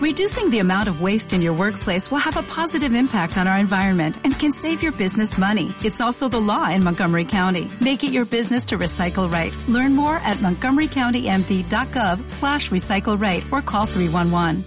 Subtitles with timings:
[0.00, 3.58] Reducing the amount of waste in your workplace will have a positive impact on our
[3.58, 5.74] environment and can save your business money.
[5.84, 7.70] It's also the law in Montgomery County.
[7.82, 9.54] Make it your business to recycle right.
[9.68, 14.64] Learn more at montgomerycountymd.gov slash recycle right or call 311.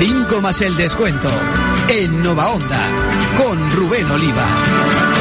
[0.00, 1.30] Cinco más el descuento
[1.90, 2.88] en Nova Onda
[3.36, 5.11] con Rubén Oliva.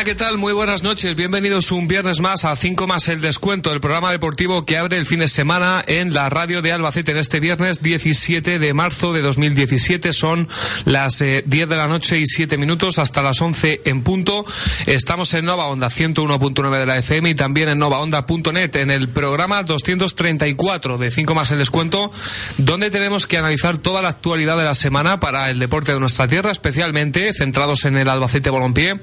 [0.00, 0.38] Hola, ¿qué tal?
[0.38, 1.14] Muy buenas noches.
[1.14, 5.04] Bienvenidos un viernes más a 5 más el descuento, el programa deportivo que abre el
[5.04, 9.20] fin de semana en la radio de Albacete en este viernes 17 de marzo de
[9.20, 10.14] 2017.
[10.14, 10.48] Son
[10.86, 14.46] las eh, 10 de la noche y 7 minutos hasta las 11 en punto.
[14.86, 19.64] Estamos en Nova Onda 101.9 de la FM y también en novaonda.net en el programa
[19.64, 22.10] 234 de 5 más el descuento,
[22.56, 26.26] donde tenemos que analizar toda la actualidad de la semana para el deporte de nuestra
[26.26, 28.98] tierra, especialmente centrados en el Albacete Balompié.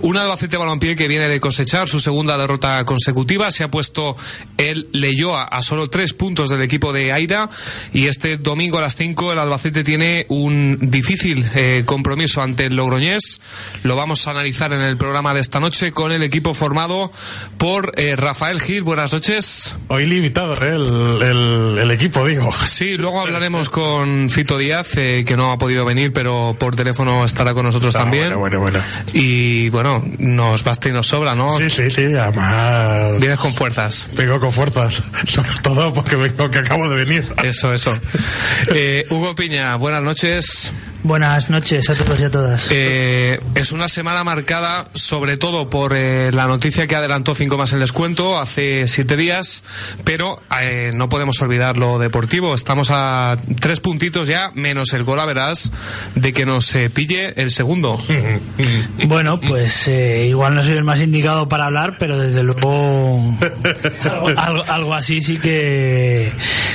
[0.00, 3.50] Un Albacete Balompié que viene de cosechar su segunda derrota consecutiva.
[3.50, 4.16] Se ha puesto
[4.56, 7.50] el Leyoa a solo tres puntos del equipo de Aira.
[7.92, 12.76] Y este domingo a las cinco el Albacete tiene un difícil eh, compromiso ante el
[12.76, 13.42] Logroñés.
[13.82, 17.12] Lo vamos a analizar en el programa de esta noche con el equipo formado
[17.58, 18.84] por eh, Rafael Gil.
[18.84, 19.76] Buenas noches.
[19.88, 20.76] Hoy limitado ¿eh?
[20.76, 22.50] el, el, el, equipo, digo.
[22.64, 27.22] Sí, luego hablaremos con Fito Díaz, eh, que no ha podido venir, pero por teléfono
[27.26, 28.34] estará con nosotros Ah, también.
[28.38, 28.82] Bueno, bueno, bueno.
[29.12, 31.58] Y bueno, nos basta y nos sobra, ¿no?
[31.58, 33.18] Sí, sí, sí, además.
[33.18, 34.06] Vienes con fuerzas.
[34.14, 37.28] Vengo con fuerzas, sobre todo porque vengo que acabo de venir.
[37.42, 37.92] Eso, eso.
[38.74, 40.72] Eh, Hugo Piña, buenas noches.
[41.04, 42.68] Buenas noches a todos y a todas.
[42.70, 47.72] Eh, es una semana marcada sobre todo por eh, la noticia que adelantó cinco más
[47.72, 49.64] el descuento hace siete días,
[50.04, 52.54] pero eh, no podemos olvidar lo deportivo.
[52.54, 55.72] Estamos a tres puntitos ya, menos el gol a verás,
[56.14, 58.00] de que nos eh, pille el segundo.
[59.06, 63.36] Bueno, pues eh, igual no soy el más indicado para hablar, pero desde luego
[64.36, 66.30] algo, algo así sí que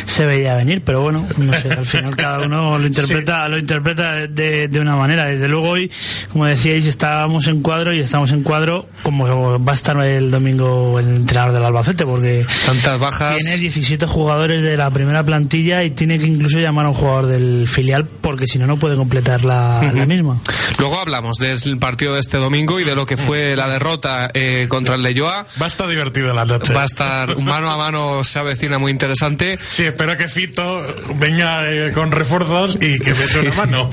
[0.06, 0.82] se veía venir.
[0.86, 4.96] Pero bueno, no sé, al final cada uno lo interpreta, lo interpreta de, de una
[4.96, 5.26] manera.
[5.26, 5.92] Desde luego hoy,
[6.32, 11.00] como decíais, estábamos en cuadro y estamos en cuadro como va a estar el domingo
[11.00, 13.36] el entrenador del Albacete, porque Tantas bajas.
[13.38, 17.28] tiene 17 jugadores de la primera plantilla y tiene que incluso llamar a un jugador
[17.28, 20.40] del filial porque si no, no puede completar la, la misma.
[20.80, 24.66] Luego hablamos del partido de este domingo y de lo que fue la derrota eh,
[24.70, 25.46] contra el Leyoa.
[25.62, 26.74] Va a estar divertido la noche.
[26.74, 29.58] Va a estar mano a mano, se avecina muy interesante.
[29.72, 30.86] Sí, espero que Fito
[31.16, 33.90] venga eh, con refuerzos y que me eche una mano.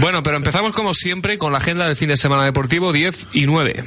[0.00, 3.46] Bueno, pero empezamos como siempre con la agenda del fin de semana deportivo 10 y
[3.46, 3.84] 9.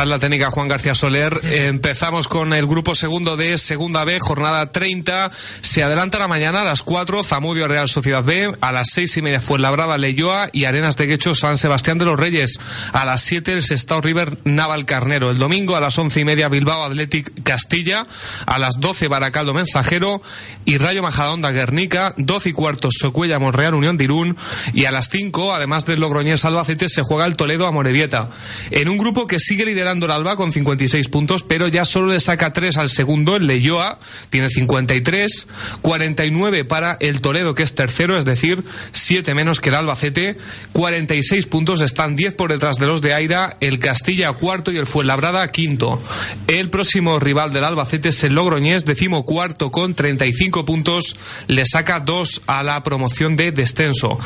[0.00, 1.42] Esta es la técnica Juan García Soler.
[1.42, 5.30] Empezamos con el grupo segundo de Segunda B, jornada 30.
[5.60, 8.50] Se adelanta la mañana a las 4, Zamudio Real Sociedad B.
[8.62, 12.18] A las seis y media Fuenlabrada Leyoa y Arenas de Guecho San Sebastián de los
[12.18, 12.60] Reyes.
[12.94, 15.30] A las 7 el Sestao River Naval Carnero.
[15.30, 18.06] El domingo a las once y media Bilbao Athletic Castilla.
[18.46, 20.22] A las 12 Baracaldo Mensajero
[20.64, 22.14] y Rayo Majadahonda Guernica.
[22.16, 24.38] 12 y cuarto Socuella Monreal Unión de Irún.
[24.72, 28.30] Y a las 5, además del Logroñés Albacete, se juega el Toledo a Morevieta.
[28.70, 32.20] En un grupo que sigue liderando el Alba con 56 puntos, pero ya solo le
[32.20, 33.98] saca 3 al segundo, el Leyoa,
[34.30, 35.48] tiene 53,
[35.82, 38.62] 49 para el Toledo, que es tercero, es decir,
[38.92, 40.36] 7 menos que el Albacete,
[40.72, 44.86] 46 puntos, están 10 por detrás de los de Aira, el Castilla cuarto y el
[44.86, 46.00] Fuenlabrada quinto.
[46.46, 51.16] El próximo rival del Albacete es el Logroñés, decimo cuarto con 35 puntos,
[51.48, 54.18] le saca 2 a la promoción de descenso.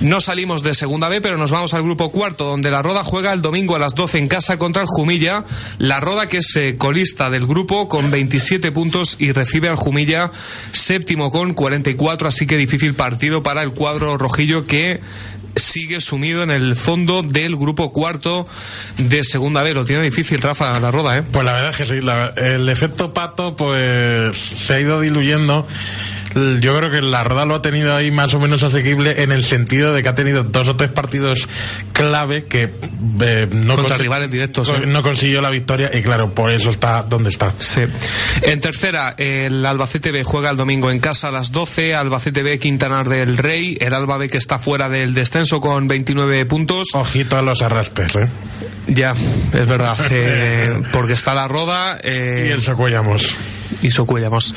[0.00, 3.32] No salimos de segunda B, pero nos vamos al grupo cuarto, donde la Roda juega
[3.32, 4.88] el domingo a las 12 en casa contra el
[5.78, 10.30] La Roda, que es eh, colista del grupo, con 27 puntos y recibe al Jumilla
[10.72, 15.00] séptimo con 44, así que difícil partido para el cuadro rojillo que
[15.56, 18.46] sigue sumido en el fondo del grupo cuarto
[18.96, 19.74] de segunda B.
[19.74, 21.22] Lo tiene difícil, Rafa, la Roda, ¿eh?
[21.30, 22.00] Pues la verdad es que sí,
[22.36, 25.66] el efecto pato pues se ha ido diluyendo.
[26.34, 29.44] Yo creo que la Roda lo ha tenido ahí más o menos asequible en el
[29.44, 31.48] sentido de que ha tenido dos o tres partidos
[31.92, 32.70] clave que
[33.20, 34.86] eh, no, Contra consi- rivales directos, co- ¿eh?
[34.86, 37.52] no consiguió la victoria y claro, por eso está donde está.
[37.58, 37.82] Sí.
[38.42, 41.94] En tercera, el Albacete B juega el domingo en casa a las 12.
[41.94, 43.76] Albacete B, Quintanar del Rey.
[43.80, 46.88] El Alba B que está fuera del descenso con 29 puntos.
[46.94, 48.28] Ojito a los arrastres, ¿eh?
[48.88, 49.14] Ya,
[49.52, 49.96] es verdad.
[50.10, 53.34] eh, porque está la Roda eh, Y el Socuellamos.
[53.82, 54.54] Y Socuellamos.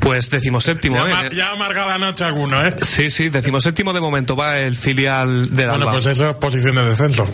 [0.00, 1.28] Pues decimoséptimo, Ya, ¿eh?
[1.36, 2.74] ya amarga la noche alguno, ¿eh?
[2.82, 5.92] Sí, sí, decimoséptimo de momento va el filial del Bueno, Alba.
[5.92, 7.26] pues eso es posición de descenso.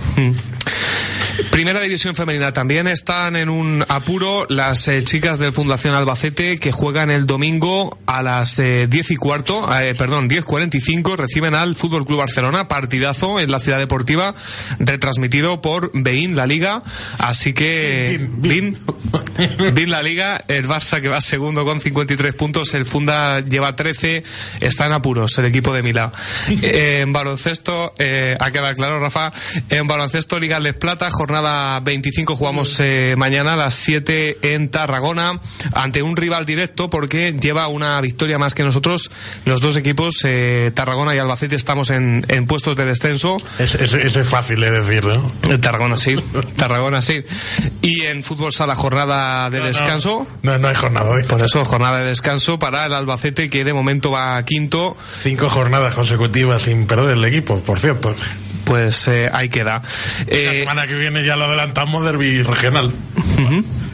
[1.50, 6.70] Primera división femenina también están en un apuro las eh, chicas del Fundación Albacete que
[6.70, 12.06] juegan el domingo a las eh, 10 y cuarto, eh, perdón, 10.45 reciben al Fútbol
[12.06, 14.34] Club Barcelona, partidazo en la ciudad deportiva,
[14.78, 16.82] retransmitido por Bein la Liga,
[17.19, 18.78] así que Bein,
[19.37, 23.75] Bein, Bein la Liga, el Barça que va segundo con 53 puntos, el Funda lleva
[23.75, 24.23] 13,
[24.61, 26.12] está en apuros el equipo de Milá.
[26.65, 29.32] Eh, en baloncesto, eh, ha quedado claro Rafa,
[29.71, 35.41] en baloncesto Liga Les Plata, jornada 25 jugamos eh, mañana a las 7 en Tarragona
[35.73, 39.11] ante un rival directo porque lleva una victoria más que nosotros.
[39.44, 43.37] Los dos equipos, eh, Tarragona y Albacete, estamos en, en puestos de descenso.
[43.59, 45.32] Ese, ese es fácil de decir, ¿no?
[45.49, 46.17] En Tarragona sí,
[46.56, 47.23] Tarragona sí.
[47.82, 49.69] Y en fútbol sala jornada de No, no.
[49.69, 50.26] descanso.
[50.43, 51.22] No, no hay jornada hoy.
[51.25, 55.49] Por eso, jornada de descanso para el Albacete, que de momento va a quinto, Cinco
[55.49, 58.14] jornadas consecutivas sin perder el equipo, por cierto.
[58.64, 59.82] pues eh, ahí queda.
[59.82, 62.93] la Eh, semana que viene ya lo adelantamos derbi regional.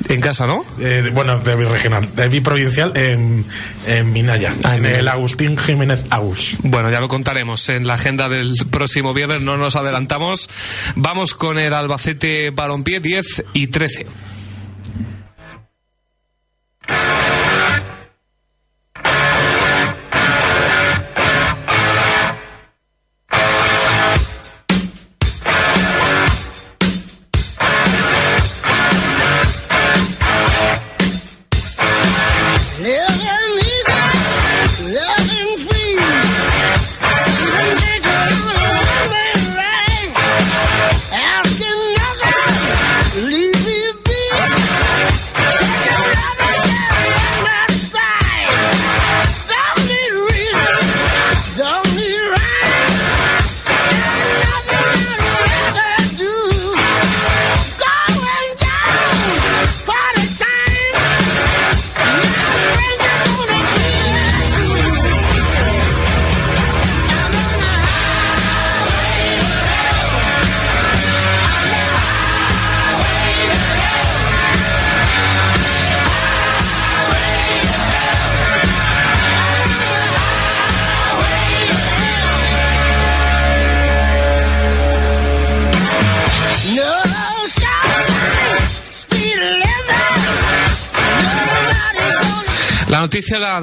[0.08, 0.64] en casa, ¿no?
[0.80, 2.08] Eh, bueno, derbi regional.
[2.14, 3.44] Derbi provincial en,
[3.86, 4.52] en Minaya.
[4.64, 5.08] Ah, en en el.
[5.08, 6.56] Agustín Jiménez Agus.
[6.62, 10.48] Bueno, ya lo contaremos en la agenda del próximo viernes, no nos adelantamos.
[10.96, 14.06] Vamos con el Albacete Balompié 10 y 13.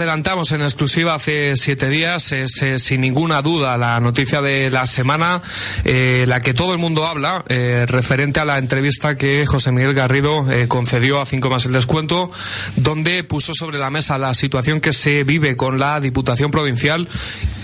[0.07, 2.31] Adelantamos en exclusiva hace siete días.
[2.31, 5.41] Es sin ninguna duda la noticia de la semana,
[5.83, 9.93] eh, la que todo el mundo habla, eh, referente a la entrevista que José Miguel
[9.93, 12.31] Garrido eh, concedió a Cinco más el descuento,
[12.77, 17.09] donde puso sobre la mesa la situación que se vive con la Diputación Provincial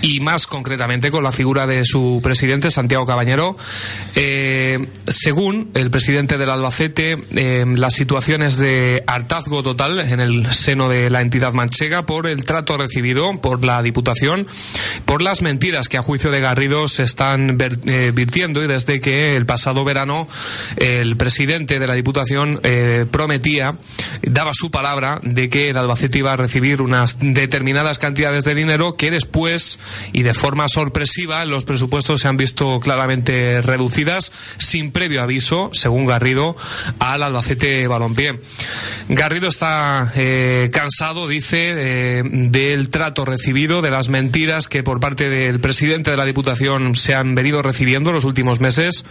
[0.02, 3.56] y más concretamente con la figura de su presidente, Santiago Cabañero.
[5.06, 10.88] Según el presidente del Albacete, eh, la situación es de hartazgo total en el seno
[10.88, 14.46] de la entidad manchega por el trato recibido por la Diputación,
[15.04, 19.36] por las mentiras que a juicio de Garrido se están eh, virtiendo y desde que
[19.36, 20.28] el pasado verano
[20.76, 23.74] el presidente de la Diputación eh, prometía,
[24.22, 28.96] daba su palabra de que el Albacete iba a recibir unas determinadas cantidades de dinero
[28.96, 29.78] que después
[30.12, 36.06] y de forma sorpresiva los presupuestos se han visto claramente reducidas sin previo aviso, según
[36.06, 36.56] Garrido,
[36.98, 38.40] al Albacete Balompié.
[39.08, 45.28] Garrido está eh, cansado, dice, eh, del trato recibido, de las mentiras que por parte
[45.28, 49.04] del presidente de la Diputación se han venido recibiendo en los últimos meses.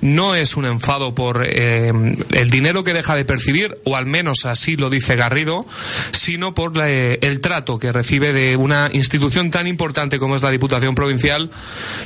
[0.00, 1.90] No es un enfado por eh,
[2.32, 5.66] el dinero que deja de percibir, o al menos así lo dice Garrido,
[6.12, 10.50] sino por eh, el trato que recibe de una institución tan importante como es la
[10.50, 11.50] Diputación Provincial,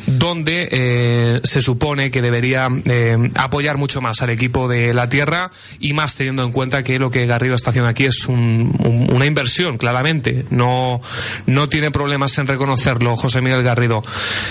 [0.07, 2.69] donde eh, se supone que debería
[3.35, 7.11] apoyar mucho más al equipo de la tierra y más teniendo en cuenta que lo
[7.11, 8.75] que Garrido está haciendo aquí es un-
[9.13, 10.44] una inversión, claramente.
[10.51, 11.01] No,
[11.47, 14.03] no tiene problemas en reconocerlo José Miguel Garrido.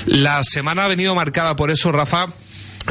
[0.06, 2.28] La semana ha venido marcada por eso, Rafa,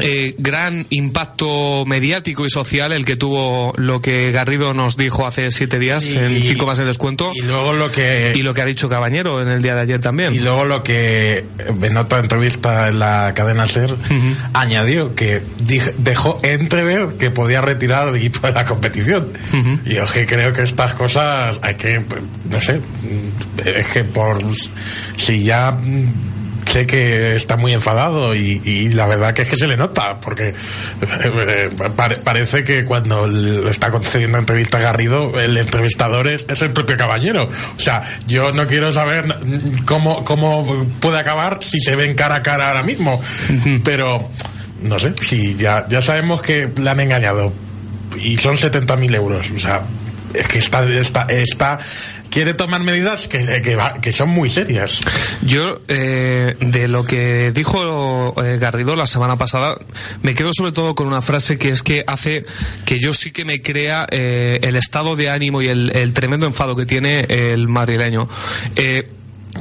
[0.01, 5.51] eh, gran impacto mediático y social el que tuvo lo que Garrido nos dijo hace
[5.51, 8.61] siete días Y- en cinco más de descuento Y luego lo que y lo que
[8.61, 10.33] ha dicho Cabañero en el día de ayer también.
[10.33, 11.45] Y luego lo que
[11.81, 13.95] en otra entrevista en la cadena SER
[14.53, 15.43] añadió que
[15.97, 19.27] dejó entrever que podía retirar al equipo de la competición.
[19.85, 22.01] Y yo que creo que estas cosas hay que,
[22.49, 22.79] no sé,
[23.65, 24.41] es que por
[25.17, 25.77] si ya
[26.73, 30.19] sé que está muy enfadado y, y la verdad que es que se le nota
[30.19, 30.53] porque eh,
[31.01, 36.61] eh, pare- parece que cuando le está concediendo entrevista a Garrido el entrevistador es, es
[36.63, 37.49] el propio caballero.
[37.77, 39.25] O sea yo no quiero saber
[39.85, 43.21] cómo, cómo puede acabar si se ven cara a cara ahora mismo.
[43.83, 44.29] Pero
[44.81, 47.53] no sé si ya, ya sabemos que le han engañado
[48.19, 49.51] y son 70.000 euros.
[49.55, 49.83] O sea
[50.33, 51.77] es que está, está, está
[52.33, 55.01] quiere tomar medidas que, va- que son muy serias
[55.43, 59.77] Yo, eh, de lo que dijo eh, Garrido la semana pasada,
[60.23, 62.45] me quedo sobre todo con una frase que es que hace
[62.85, 66.75] que yo sí que me crea eh, el estado de ánimo y el, tremendo enfado
[66.75, 68.27] que tiene el madrileño.
[68.75, 69.07] Eh,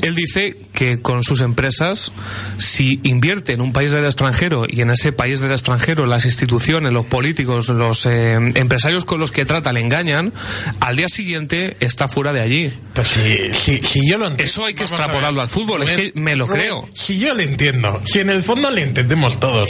[0.00, 2.12] él dice que con sus empresas,
[2.58, 6.92] si invierte en un país del extranjero y en ese país del extranjero las instituciones,
[6.92, 10.32] los políticos, los eh, empresarios con los que trata le engañan,
[10.80, 12.72] al día siguiente está fuera de allí.
[12.94, 14.44] Pues si, si, si yo lo entiendo.
[14.44, 16.88] Eso hay que extrapolarlo al fútbol, es que me lo Rubén, creo.
[16.94, 19.68] Si yo lo entiendo, si en el fondo le entendemos todos.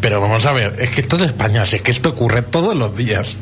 [0.00, 2.76] Pero vamos a ver, es que esto es España, si es que esto ocurre todos
[2.76, 3.36] los días.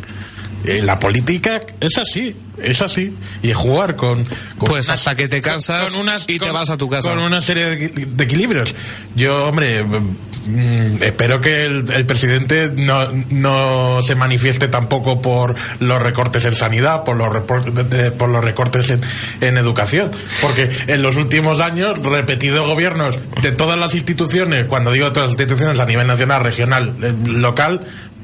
[0.65, 3.15] Eh, la política es así, es así.
[3.43, 4.25] Y jugar con.
[4.59, 5.91] con Pues hasta que te cansas
[6.29, 7.09] y te vas a tu casa.
[7.11, 8.75] Con una serie de, equi- de equilibrios.
[9.17, 9.83] Yo, hombre.
[9.85, 16.55] mm, espero que el, el presidente no, no se manifieste tampoco por los recortes en
[16.55, 19.01] sanidad, por los, por los recortes en,
[19.41, 20.11] en educación.
[20.43, 25.41] Porque en los últimos años, repetidos gobiernos de todas las instituciones, cuando digo todas las
[25.41, 27.81] instituciones a nivel nacional, regional, eh, local,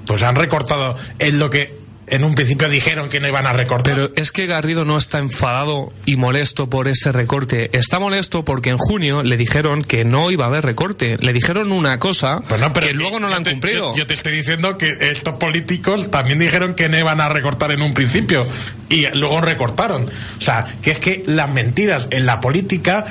[0.06, 3.94] pues han recortado en lo que en un principio dijeron que no iban a recortar.
[3.94, 7.70] Pero es que Garrido no está enfadado y molesto por ese recorte.
[7.76, 11.16] Está molesto porque en junio le dijeron que no iba a haber recorte.
[11.20, 13.90] Le dijeron una cosa Pues no, pero que luego no la han te- cumplido.
[13.92, 17.70] Yo, yo te estoy diciendo que estos políticos también dijeron que no iban a recortar
[17.72, 18.46] en un principio
[18.88, 20.04] y luego recortaron.
[20.38, 23.04] O sea, que es que las mentiras en la política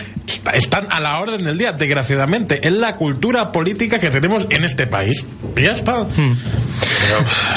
[0.53, 2.65] están a la orden del día, desgraciadamente.
[2.65, 5.25] Es la cultura política que tenemos en este país.
[5.57, 6.03] Y ya está.
[6.03, 6.37] Hmm.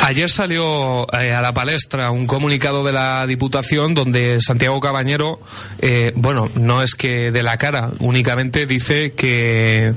[0.02, 5.40] Ayer salió eh, a la palestra un comunicado de la Diputación donde Santiago Cabañero,
[5.80, 9.94] eh, bueno, no es que de la cara, únicamente dice que,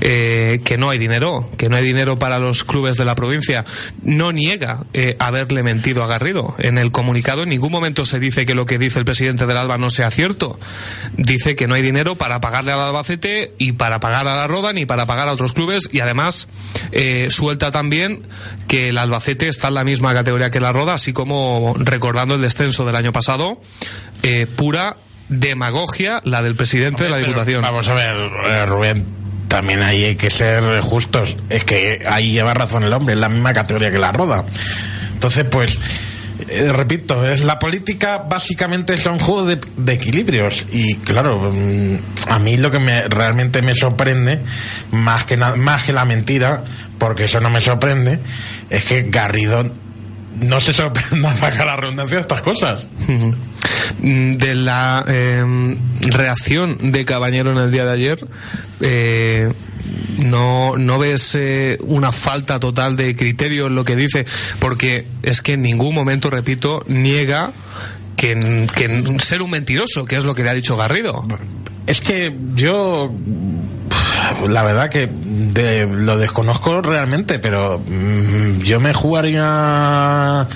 [0.00, 3.64] eh, que no hay dinero, que no hay dinero para los clubes de la provincia.
[4.02, 6.54] No niega eh, haberle mentido a Garrido.
[6.58, 9.56] En el comunicado en ningún momento se dice que lo que dice el presidente del
[9.56, 10.58] Alba no sea cierto.
[11.16, 14.72] Dice que no hay dinero para pagarle al Albacete y para pagar a la Roda
[14.72, 16.48] ni para pagar a otros clubes y además
[17.28, 18.22] suelta también
[18.68, 22.42] que el Albacete está en la misma categoría que la Roda, así como recordando el
[22.42, 23.60] descenso del año pasado,
[24.22, 24.96] eh, pura
[25.28, 27.62] demagogia la del presidente de la Diputación.
[27.62, 29.06] Vamos a ver, eh, Rubén.
[29.48, 31.36] También ahí hay que ser justos.
[31.48, 34.44] Es que ahí lleva razón el hombre, es la misma categoría que la roda.
[35.12, 35.78] Entonces, pues,
[36.48, 40.66] eh, repito, es la política básicamente es un juego de, equilibrios.
[40.72, 41.96] Y claro, mm,
[42.28, 44.40] a mí lo que me, realmente me sorprende,
[44.90, 46.64] más que, más que la mentira,
[46.98, 48.18] porque eso no me sorprende,
[48.70, 49.70] es que Garrido
[50.40, 52.88] no se sorprenda para la redundancia de estas cosas.
[54.00, 58.26] Mm, de la eh, reacción de Cabañero en el día de ayer,
[58.80, 59.52] eh,
[60.18, 64.26] no, no ves eh, una falta total de criterio en lo que dice,
[64.58, 67.50] porque es que en ningún momento, repito, niega
[68.16, 71.24] que, que ser un mentiroso, que es lo que le ha dicho Garrido.
[71.86, 73.12] Es que yo,
[74.48, 80.46] la verdad que de- lo desconozco realmente, pero mm, yo me jugaría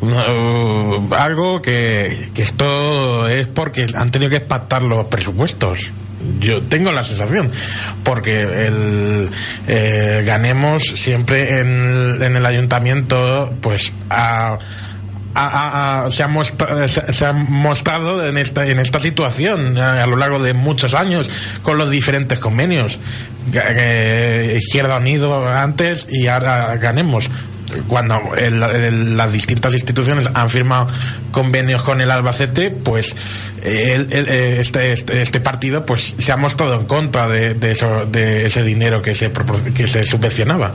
[0.00, 5.92] uh, algo que, que esto es porque han tenido que pactar los presupuestos.
[6.40, 7.50] Yo tengo la sensación,
[8.04, 9.28] porque el
[9.66, 14.58] eh, ganemos siempre en, en el ayuntamiento, pues a
[16.10, 20.42] se, ha mostra- se- se ha mostrado en esta, en esta situación a, lo largo
[20.42, 21.28] de muchos años
[21.62, 22.98] con los diferentes convenios.
[23.52, 27.28] Eh, Izquierda Unido antes y ahora ganemos.
[27.88, 30.88] Cuando el- las distintas instituciones han firmado
[31.32, 33.14] convenios con el Albacete, pues
[33.62, 38.62] el- este, este, este partido pues se ha mostrado en contra de, eso, de ese
[38.62, 39.30] dinero que se,
[39.74, 40.74] que se subvencionaba.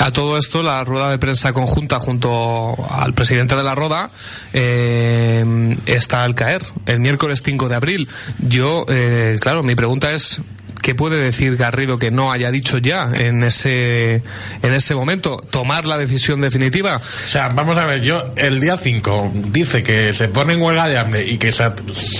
[0.00, 4.10] A todo esto, la rueda de prensa conjunta junto al presidente de la Roda
[4.52, 8.08] eh, está al caer el miércoles 5 de abril.
[8.38, 10.40] Yo, eh, claro, mi pregunta es
[10.82, 14.22] ¿qué puede decir Garrido que no haya dicho ya en ese,
[14.62, 15.36] en ese momento?
[15.50, 16.96] ¿Tomar la decisión definitiva?
[16.96, 20.88] O sea, vamos a ver, yo el día 5 dice que se pone en huelga
[20.88, 21.64] de hambre y que se,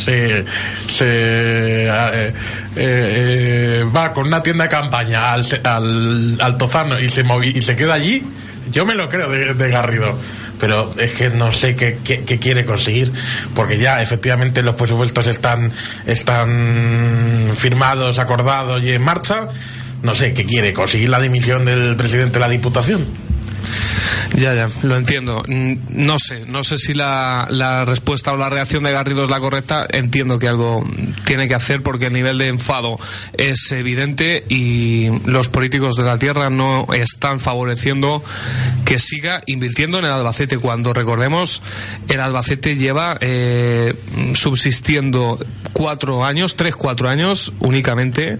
[0.05, 0.45] se, eh,
[1.91, 2.33] eh,
[2.77, 7.63] eh, va con una tienda de campaña al, al, al Tozano y se, movi- y
[7.63, 8.23] se queda allí,
[8.71, 10.19] yo me lo creo de, de Garrido.
[10.61, 13.13] Pero es que no sé qué, qué- quiere conseguir,
[13.55, 15.73] porque ya efectivamente los presupuestos están,
[16.07, 19.49] están firmados, acordados y en marcha.
[20.03, 23.07] No sé qué quiere, conseguir la dimisión del presidente de la Diputación.
[24.37, 25.43] Ya, ya, lo entiendo.
[25.47, 29.41] No sé, no sé si la, la respuesta o la reacción de Garrido es la
[29.41, 29.87] correcta.
[29.91, 30.85] Entiendo que algo
[31.27, 32.99] tiene que hacer porque el nivel de enfado
[33.33, 38.23] es evidente y los políticos de la tierra no están favoreciendo
[38.85, 41.63] que siga invirtiendo en el Albacete cuando recordemos
[42.09, 43.95] el Albacete lleva eh,
[44.35, 45.39] subsistiendo
[45.73, 48.39] cuatro años, tres, cuatro años únicamente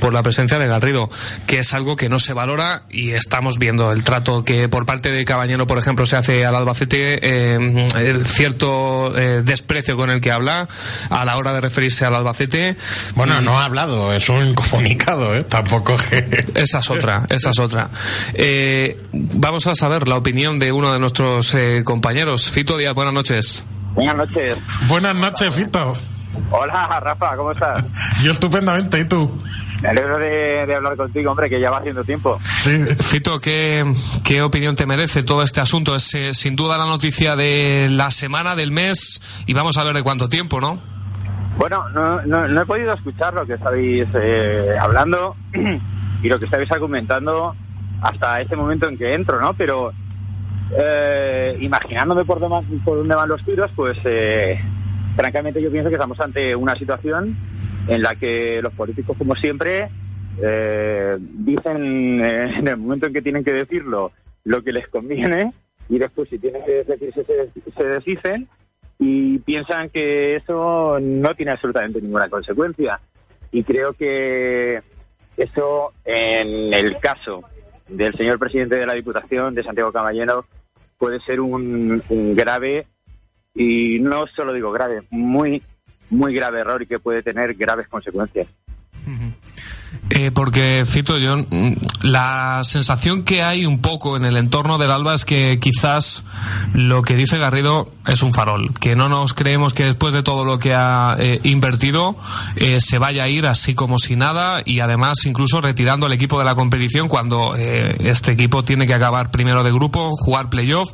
[0.00, 1.10] por la presencia de Garrido,
[1.46, 5.10] que es algo que no se valora y estamos viendo el trato que por parte
[5.10, 10.20] de Cabañero, por ejemplo, se hace al Albacete, eh, el cierto eh, desprecio con el
[10.20, 10.68] que habla
[11.10, 12.76] a la hora de referirse al Albacete.
[13.14, 15.44] Bueno, no ha hablado, es un comunicado, ¿eh?
[15.44, 16.46] Tampoco que...
[16.54, 17.90] Esa es otra, esa es otra.
[18.34, 22.48] Eh, vamos a saber la opinión de uno de nuestros eh, compañeros.
[22.50, 23.64] Fito Díaz, buenas noches.
[23.94, 24.58] Buenas noches.
[24.88, 25.94] Buenas noches, Fito.
[26.50, 27.84] Hola, Rafa, ¿cómo estás?
[28.22, 29.30] Yo estupendamente, ¿y tú?
[29.82, 32.40] Me alegro de, de hablar contigo, hombre, que ya va haciendo tiempo.
[32.44, 32.84] Sí.
[33.00, 33.84] Fito, ¿qué,
[34.24, 35.94] qué opinión te merece todo este asunto?
[35.94, 39.94] Es eh, sin duda la noticia de la semana, del mes, y vamos a ver
[39.94, 40.80] de cuánto tiempo, ¿no?
[41.58, 45.36] Bueno, no, no, no he podido escuchar lo que estáis eh, hablando
[46.22, 47.54] y lo que estáis argumentando
[48.02, 49.54] hasta este momento en que entro, ¿no?
[49.54, 49.92] Pero
[50.76, 54.60] eh, imaginándome por, dema- por dónde van los tiros, pues eh,
[55.18, 57.34] francamente yo pienso que estamos ante una situación
[57.88, 59.88] en la que los políticos, como siempre,
[60.40, 64.12] eh, dicen eh, en el momento en que tienen que decirlo
[64.44, 65.50] lo que les conviene
[65.88, 68.48] y después si tienen que decirse se, se desdicen
[69.00, 73.00] y piensan que eso no tiene absolutamente ninguna consecuencia.
[73.50, 74.78] Y creo que
[75.36, 77.42] eso, en el caso
[77.88, 80.44] del señor presidente de la Diputación, de Santiago Caballero,
[80.96, 82.86] puede ser un, un grave,
[83.58, 85.60] y no solo digo grave, muy,
[86.10, 88.46] muy grave error y que puede tener graves consecuencias.
[90.10, 91.72] Eh, porque, Fito, yo mm,
[92.02, 96.24] la sensación que hay un poco en el entorno del Alba es que quizás
[96.72, 100.44] lo que dice Garrido es un farol, que no nos creemos que después de todo
[100.44, 102.16] lo que ha eh, invertido
[102.56, 106.38] eh, se vaya a ir así como si nada y además incluso retirando el equipo
[106.38, 110.90] de la competición cuando eh, este equipo tiene que acabar primero de grupo, jugar playoff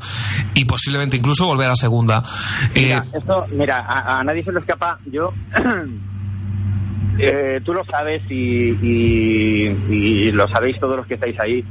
[0.54, 2.24] y posiblemente incluso volver a segunda.
[2.74, 4.98] Eh, Mira, esto, mira, a, a nadie se le escapa.
[5.06, 5.32] Yo,
[7.18, 9.70] eh, tú lo sabes y,
[10.32, 11.64] lo sabéis todos los que estáis ahí.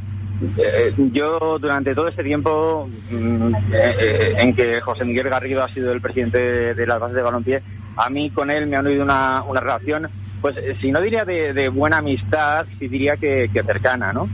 [0.58, 5.94] Eh, yo durante todo este tiempo mm, eh, en que José Miguel Garrido ha sido
[5.94, 7.62] el presidente de, las bases de balompié,
[7.96, 10.08] a mí con él me han oído una, relación,
[10.42, 14.28] pues eh, si no diría de, buena amistad, sí diría que, cercana, ¿no?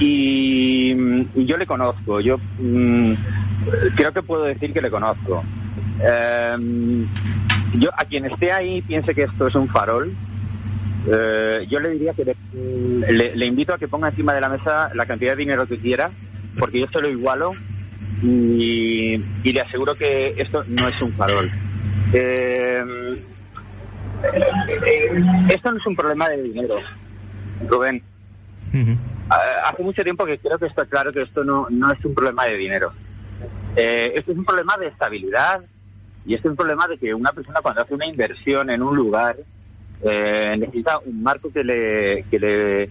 [0.00, 3.12] Y, mm, y yo le conozco, yo mm,
[3.94, 5.44] creo que puedo decir que le conozco.
[7.76, 10.12] Yo a quien esté ahí piense que esto es un farol.
[11.10, 12.36] Eh, yo le diría que le,
[13.12, 15.78] le- le invito a que ponga encima de la mesa la cantidad de dinero que
[15.78, 16.10] quiera,
[16.58, 17.52] porque yo se lo igualo
[18.22, 21.50] y, y le aseguro que esto no es un farol.
[22.12, 22.82] Eh,
[24.32, 26.76] eh, esto no es un problema de dinero,
[27.68, 28.02] Rubén.
[29.66, 32.44] Hace mucho tiempo que creo que está claro que esto no, no es un problema
[32.46, 32.92] de dinero.
[33.76, 35.60] Eh, esto es un problema de estabilidad
[36.26, 38.94] y esto es un problema de que una persona cuando hace una inversión en un
[38.96, 39.36] lugar
[40.02, 42.90] eh, necesita un marco que le, que le eh,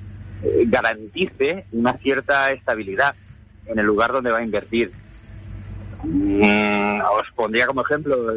[0.65, 3.15] garantice una cierta estabilidad
[3.65, 4.91] en el lugar donde va a invertir.
[6.03, 8.33] Mm, os pondría como ejemplo,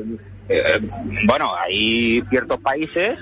[0.48, 0.81] eh,
[1.24, 3.18] bueno, hay ciertos países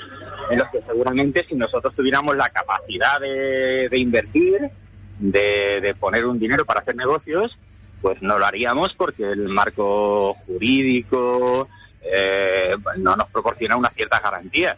[0.51, 4.71] en los que seguramente si nosotros tuviéramos la capacidad de, de invertir,
[5.19, 7.57] de, de poner un dinero para hacer negocios,
[8.03, 11.69] pues no lo haríamos porque el marco jurídico
[12.03, 14.77] eh, no nos proporciona unas ciertas garantías.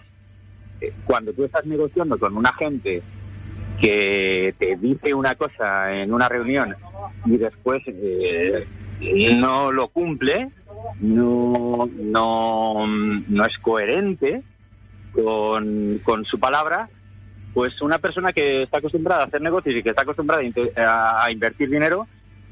[0.80, 3.02] Eh, Cuando tú estás negociando con un agente
[3.80, 6.74] que te dice una cosa en una reunión
[7.26, 8.66] y después eh,
[9.34, 10.48] no lo cumple,
[11.00, 14.42] no, no, no es coherente
[15.12, 16.88] con, con su palabra,
[17.54, 20.42] pues una persona que está acostumbrada a hacer negocios y que está acostumbrada
[21.22, 22.06] a, invertir dinero,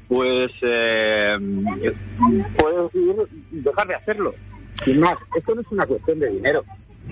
[0.07, 1.37] pues eh,
[2.57, 4.33] puede dejar de hacerlo.
[4.83, 6.63] Sin más, esto no es una cuestión de dinero.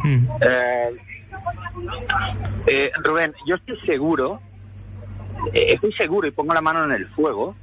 [0.04, 0.28] Mm.
[0.42, 0.90] Eh,
[2.68, 4.40] Eh, Rubén, yo estoy seguro,
[5.54, 7.56] eh, estoy seguro y pongo la mano en el fuego,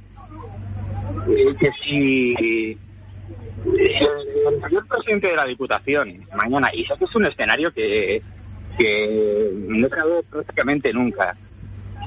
[1.29, 2.77] eh, que si
[3.65, 8.21] el señor presidente de la Diputación mañana, y que es un escenario que,
[8.77, 11.35] que no se dado prácticamente nunca,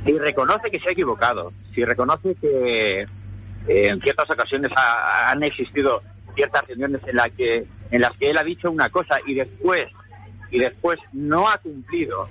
[0.05, 3.07] si reconoce que se ha equivocado, si reconoce que
[3.67, 6.01] en ciertas ocasiones ha- han existido
[6.35, 9.89] ciertas reuniones en, la que, en las que él ha dicho una cosa y después
[10.55, 12.29] y después no ha cumplido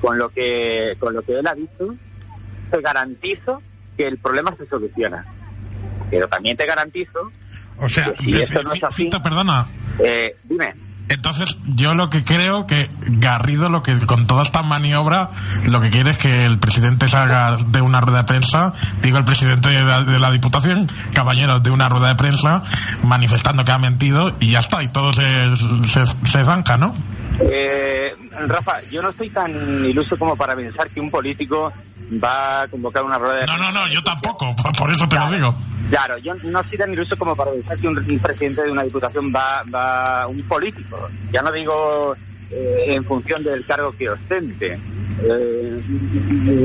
[0.00, 1.94] con lo que con lo que él ha dicho,
[2.70, 3.62] te garantizo
[3.96, 5.24] que el problema se soluciona.
[6.10, 7.30] Pero también te garantizo,
[7.78, 9.66] O sea, Que si esto no es así- Fito, perdona.
[10.00, 10.74] eh, dime,
[11.08, 15.30] Entonces, yo lo que creo que Garrido, lo que con toda esta maniobra,
[15.66, 19.24] lo que quiere es que el presidente salga de una rueda de prensa, digo el
[19.24, 22.62] presidente de la, de la Diputación, caballeros, de una rueda de prensa,
[23.02, 26.94] manifestando que ha mentido y ya está, y todo se, se, se zanca, ¿no?
[27.40, 28.14] Eh,
[28.46, 29.50] Rafa, yo no estoy tan
[29.84, 31.72] iluso como para pensar que un político
[32.22, 35.30] va a convocar una rueda de No, no, no, yo tampoco, por, eso te lo
[35.32, 35.54] digo.
[35.88, 39.32] Claro, yo no soy tan iluso como para pensar que un, presidente de una diputación
[39.34, 41.08] va, va un político.
[41.32, 42.14] Ya no digo
[42.50, 44.78] eh, en función del cargo que ostente.
[45.22, 45.80] Eh,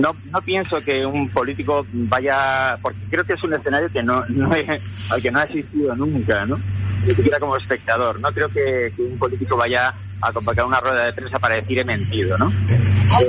[0.02, 4.24] no, no pienso que un político vaya, porque creo que es un escenario que no,
[4.30, 6.60] no he- al que no ha asistido nunca, ¿no?
[7.06, 8.20] Ni siquiera como espectador.
[8.20, 11.80] No creo que, que un político vaya a convocar una rueda de prensa para decir
[11.80, 12.52] he mentido, ¿no?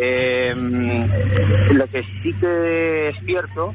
[0.00, 0.54] Eh,
[1.74, 3.74] lo que sí que es cierto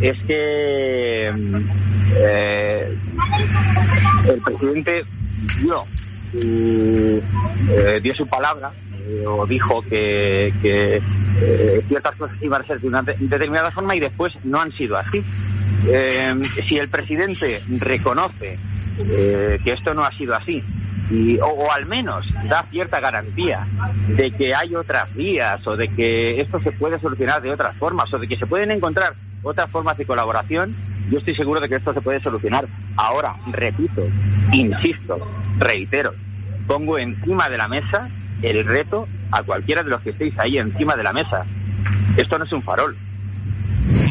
[0.00, 1.32] es que
[2.16, 2.96] eh,
[4.28, 5.04] el presidente
[5.60, 5.84] dio
[6.40, 7.20] eh,
[8.02, 8.70] dio su palabra
[9.08, 11.00] eh, o dijo que, que,
[11.40, 14.72] eh, ciertas cosas iban a ser de una de- determinada forma y después no han
[14.72, 15.22] sido así.
[15.88, 16.34] Eh,
[16.68, 18.58] si el presidente reconoce
[19.10, 20.62] eh, que esto no ha sido así
[21.10, 23.66] y, o, o al menos da cierta garantía
[24.08, 28.12] de que hay otras vías o de que esto se puede solucionar de otras formas
[28.12, 30.74] o de que se pueden encontrar otras formas de colaboración,
[31.10, 32.66] yo estoy seguro de que esto se puede solucionar.
[32.96, 34.02] Ahora, repito,
[34.52, 35.18] insisto,
[35.58, 36.12] reitero,
[36.66, 38.08] pongo encima de la mesa
[38.42, 41.44] el reto a cualquiera de los que estéis ahí encima de la mesa.
[42.16, 42.96] Esto no es un farol.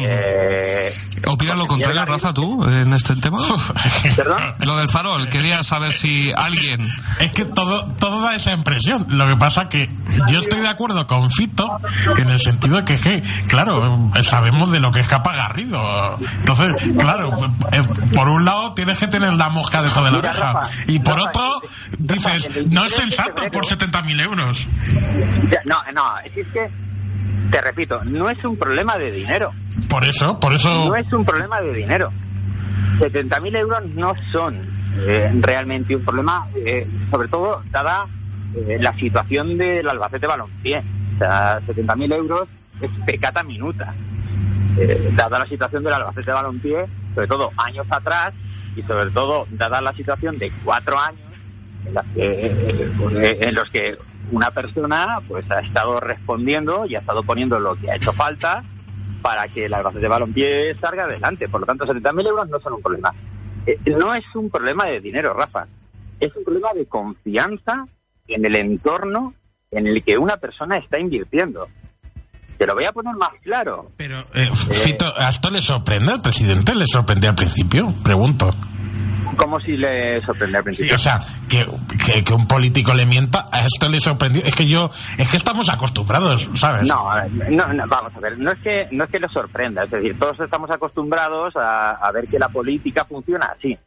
[0.00, 0.92] Eh,
[1.26, 3.38] ¿Opinas lo contrario, Rafa, tú, en este tema?
[4.16, 4.40] ¿Perdón?
[4.60, 6.86] Lo del farol, quería saber si alguien...
[7.20, 9.06] Es que todo, todo da esa impresión.
[9.10, 9.90] Lo que pasa que
[10.30, 11.68] yo estoy de acuerdo con Fito
[12.16, 16.18] en el sentido de que, que, claro, eh, sabemos de lo que es capaz Garrido.
[16.40, 17.32] Entonces, claro,
[17.72, 17.82] eh,
[18.14, 20.60] por un lado tienes que tener la mosca debajo de la oreja.
[20.86, 21.62] Y por Rafa, otro,
[21.98, 24.66] el- Rafa, dices, el no es 23 de sensato febrero- por 70.000 euros.
[25.66, 26.70] No, no, es que,
[27.50, 29.52] te repito, no es un problema de dinero.
[29.88, 30.68] Por eso, por eso...
[30.86, 32.10] No es un problema de dinero.
[32.98, 34.60] 70.000 euros no son
[35.06, 38.06] eh, realmente un problema, eh, sobre todo dada
[38.54, 40.82] eh, la situación del Albacete Balompié.
[41.14, 42.48] O sea, 70.000 euros
[42.80, 43.94] es pecata minuta.
[44.78, 48.34] Eh, dada la situación del Albacete Balompié, sobre todo años atrás,
[48.76, 51.20] y sobre todo dada la situación de cuatro años
[51.86, 53.98] en, las que, en los que
[54.30, 58.62] una persona pues ha estado respondiendo y ha estado poniendo lo que ha hecho falta
[59.22, 61.48] para que el Albacete Balompié salga adelante.
[61.48, 63.12] Por lo tanto, 70.000 euros no son un problema.
[63.66, 65.66] Eh, no es un problema de dinero, Rafa.
[66.20, 67.84] Es un problema de confianza
[68.26, 69.34] en el entorno
[69.70, 71.66] en el que una persona está invirtiendo.
[72.56, 73.86] Te lo voy a poner más claro.
[73.96, 76.74] Pero, eh, Fito, ¿a esto le sorprende al presidente?
[76.74, 77.94] ¿Le sorprendió al principio?
[78.02, 78.52] Pregunto.
[79.38, 80.96] Como si le sorprende al Sí, principio.
[80.96, 81.66] o sea, que,
[82.04, 84.42] que, que un político le mienta, a esto le sorprendió.
[84.44, 86.86] Es que yo, es que estamos acostumbrados, ¿sabes?
[86.86, 87.08] No,
[87.48, 90.18] no, no, vamos a ver, no es que no es que le sorprenda, es decir,
[90.18, 93.78] todos estamos acostumbrados a, a ver que la política funciona así.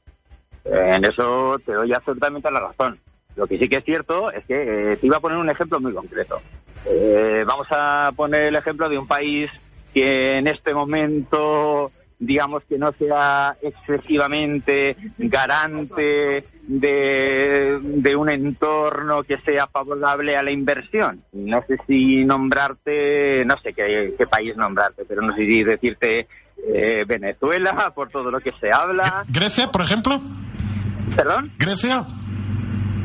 [0.66, 2.98] Eh, en eso te doy absolutamente la razón.
[3.36, 5.80] Lo que sí que es cierto es que eh, te iba a poner un ejemplo
[5.80, 6.42] muy concreto.
[6.86, 9.50] Eh, vamos a poner el ejemplo de un país
[9.94, 19.38] que en este momento digamos que no sea excesivamente garante de, de un entorno que
[19.38, 21.24] sea favorable a la inversión.
[21.34, 26.28] No sé si nombrarte, no sé qué, qué país nombrarte, pero no sé si decirte
[26.74, 29.26] eh, Venezuela por todo lo que se habla.
[29.28, 30.22] Grecia, por ejemplo.
[31.16, 31.50] ¿Perdón?
[31.58, 32.06] Grecia.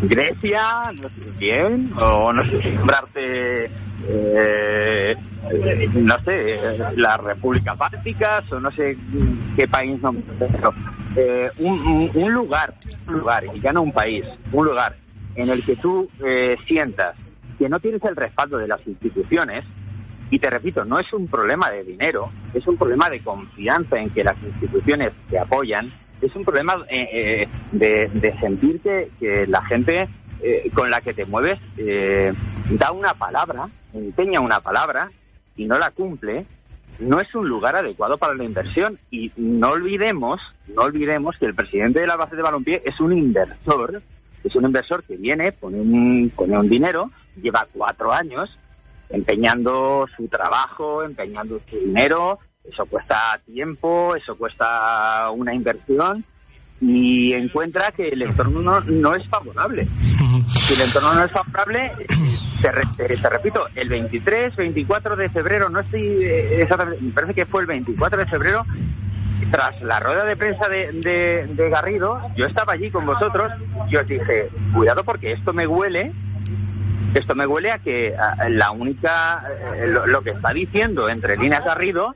[0.02, 3.70] Grecia, no sé bien, o no sé si nombrarte,
[4.08, 5.16] eh,
[5.94, 6.58] no sé, eh,
[6.96, 8.96] la República Báltica, o no sé
[9.54, 10.00] qué país
[10.38, 10.72] pero,
[11.16, 12.74] eh, un, un- lugar,
[13.08, 14.94] lugar, y ya no un país, un lugar
[15.34, 17.16] en el que tú eh, sientas
[17.58, 19.64] que no tienes el respaldo de las instituciones,
[20.30, 24.10] y te repito, no es un problema de dinero, es un problema de confianza en
[24.10, 29.62] que las instituciones te apoyan, es un problema eh, de, de sentir que, que la
[29.62, 30.08] gente
[30.42, 32.32] eh, con la que te mueves eh,
[32.70, 35.10] da una palabra, empeña una palabra
[35.56, 36.46] y no la cumple,
[36.98, 38.98] no es un lugar adecuado para la inversión.
[39.10, 40.40] Y no olvidemos,
[40.74, 44.02] no olvidemos que el presidente de la base de Balompié es un inversor,
[44.44, 48.58] es un inversor que viene, pone un, pone un dinero, lleva cuatro años
[49.08, 56.24] empeñando su trabajo, empeñando su dinero, eso cuesta tiempo, eso cuesta una inversión
[56.80, 59.86] y encuentra que el entorno no, no es favorable.
[59.86, 61.92] Si el entorno no es favorable,
[62.60, 67.12] te, re- te- te repito, el 23, 24 de febrero, no estoy eh, exactamente, me
[67.12, 68.64] parece que fue el 24 de febrero,
[69.50, 73.52] tras la rueda de prensa de, de- de Garrido, yo estaba allí con vosotros
[73.88, 76.12] y os dije, cuidado porque esto me huele,
[77.14, 79.42] esto me huele a que a- la única,
[79.76, 82.14] eh, lo, lo que está diciendo entre líneas Garrido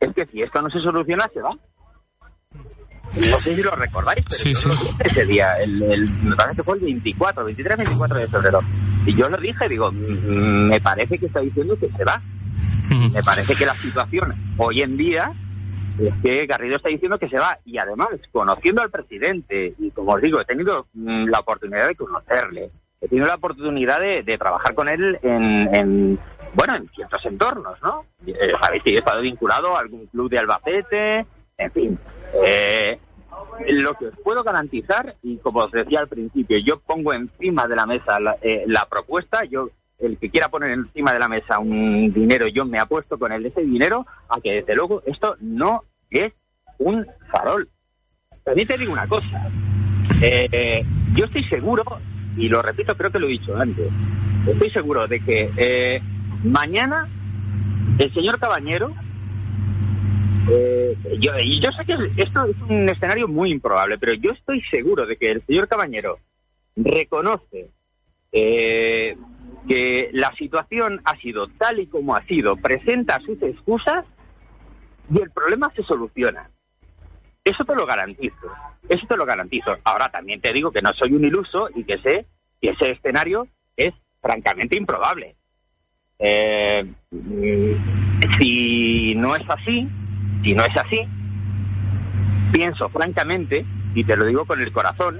[0.00, 1.50] es que si esto no se soluciona, se va.
[3.14, 4.68] No sé si lo recordáis, pero Sí, sí.
[5.00, 8.60] ese día, el, el- me parece que fue el 24, 23, 24 de febrero.
[9.08, 12.20] Y yo lo dije, digo, "Mm, me parece que está diciendo que se va.
[13.12, 15.32] Me parece que la situación hoy en día
[15.98, 17.58] es que Garrido está diciendo que se va.
[17.64, 21.94] Y además, conociendo al presidente, y como os digo, he tenido mm, la oportunidad de
[21.96, 26.18] conocerle, he tenido la oportunidad de, de trabajar con él en, en,
[26.54, 28.04] bueno, en ciertos entornos, ¿no?
[28.26, 31.98] Eh, Sabéis que he estado vinculado a algún club de Albacete, en fin.
[32.44, 32.98] Eh,
[33.68, 37.76] lo que os puedo garantizar, y como os decía al principio, yo pongo encima de
[37.76, 41.58] la mesa la, eh, la propuesta, yo el que quiera poner encima de la mesa
[41.58, 45.36] un dinero, yo me apuesto con el de ese dinero a que desde luego esto
[45.40, 46.32] no es
[46.78, 47.68] un farol.
[48.44, 49.48] También te digo una cosa,
[50.22, 51.82] eh, yo estoy seguro,
[52.36, 53.90] y lo repito, creo que lo he dicho antes,
[54.46, 56.00] estoy seguro de que eh,
[56.44, 57.08] mañana
[57.98, 58.92] el señor Cabañero
[60.50, 65.06] eh, yo, yo sé que esto es un escenario muy improbable, pero yo estoy seguro
[65.06, 66.18] de que el señor Cabañero
[66.76, 67.70] reconoce
[68.32, 69.16] eh,
[69.66, 74.04] que la situación ha sido tal y como ha sido, presenta sus excusas
[75.12, 76.50] y el problema se soluciona.
[77.44, 78.50] Eso te lo garantizo,
[78.88, 79.76] eso te lo garantizo.
[79.84, 82.26] Ahora también te digo que no soy un iluso y que sé
[82.60, 85.36] que ese escenario es francamente improbable.
[86.18, 89.88] Eh, mm, si no es así,
[90.42, 91.00] si no es así,
[92.52, 95.16] pienso francamente, y te lo digo con el corazón,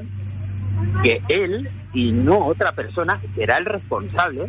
[1.03, 4.49] que él y no otra persona será el responsable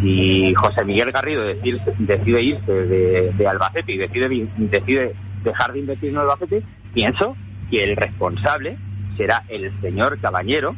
[0.00, 5.12] si José Miguel Garrido decide, irse de, Albacete y decide
[5.44, 6.62] dejar de invertir en Albacete,
[6.94, 7.36] pienso
[7.70, 8.76] que el responsable
[9.16, 10.74] será el señor Cabañero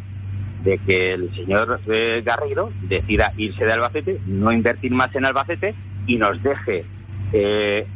[0.64, 5.74] de que el señor eh, Garrido decida irse de Albacete, no invertir más en Albacete
[6.07, 6.85] y nos deje
[7.33, 7.87] eh,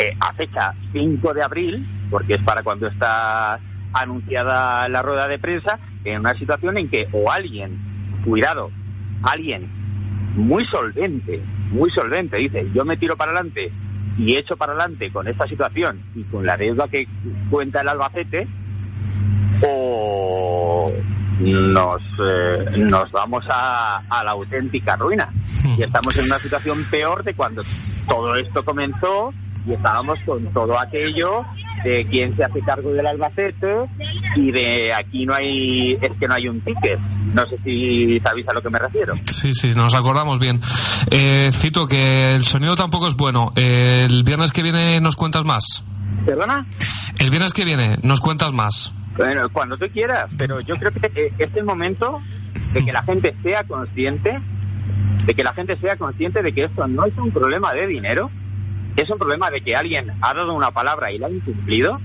[0.00, 3.58] eh, a fecha 5 de abril, porque es para cuando está
[3.92, 7.76] anunciada la rueda de prensa, en una situación en que o alguien,
[8.24, 8.70] cuidado,
[9.22, 9.68] alguien
[10.36, 11.40] muy solvente,
[11.72, 13.70] muy solvente, dice, yo me tiro para adelante
[14.16, 17.06] y echo para adelante con esta situación y con la deuda que
[17.50, 18.46] cuenta el Albacete,
[19.62, 20.90] o
[21.40, 25.28] nos, eh, nos vamos a, a la auténtica ruina.
[25.76, 27.62] Y estamos en una situación peor de cuando
[28.08, 29.34] todo esto comenzó
[29.66, 31.44] y estábamos con todo aquello
[31.84, 33.74] de quién se hace cargo del Albacete
[34.36, 36.98] y de aquí no hay, es que no hay un ticket.
[37.34, 39.14] No sé si sabéis a lo que me refiero.
[39.24, 40.60] Sí, sí, nos acordamos bien.
[41.10, 43.52] Eh, cito que el sonido tampoco es bueno.
[43.56, 45.84] Eh, el viernes que viene nos cuentas más.
[46.26, 46.66] ¿Perdona?
[47.18, 48.92] El viernes que viene nos cuentas más.
[49.16, 52.20] Bueno, cuando tú quieras, pero yo creo que eh, es el momento
[52.72, 54.38] de que la gente sea consciente,
[55.26, 58.30] de que la gente sea consciente de que esto no es un problema de dinero,
[58.96, 62.00] es un problema de que alguien ha dado una palabra y la ha incumplido,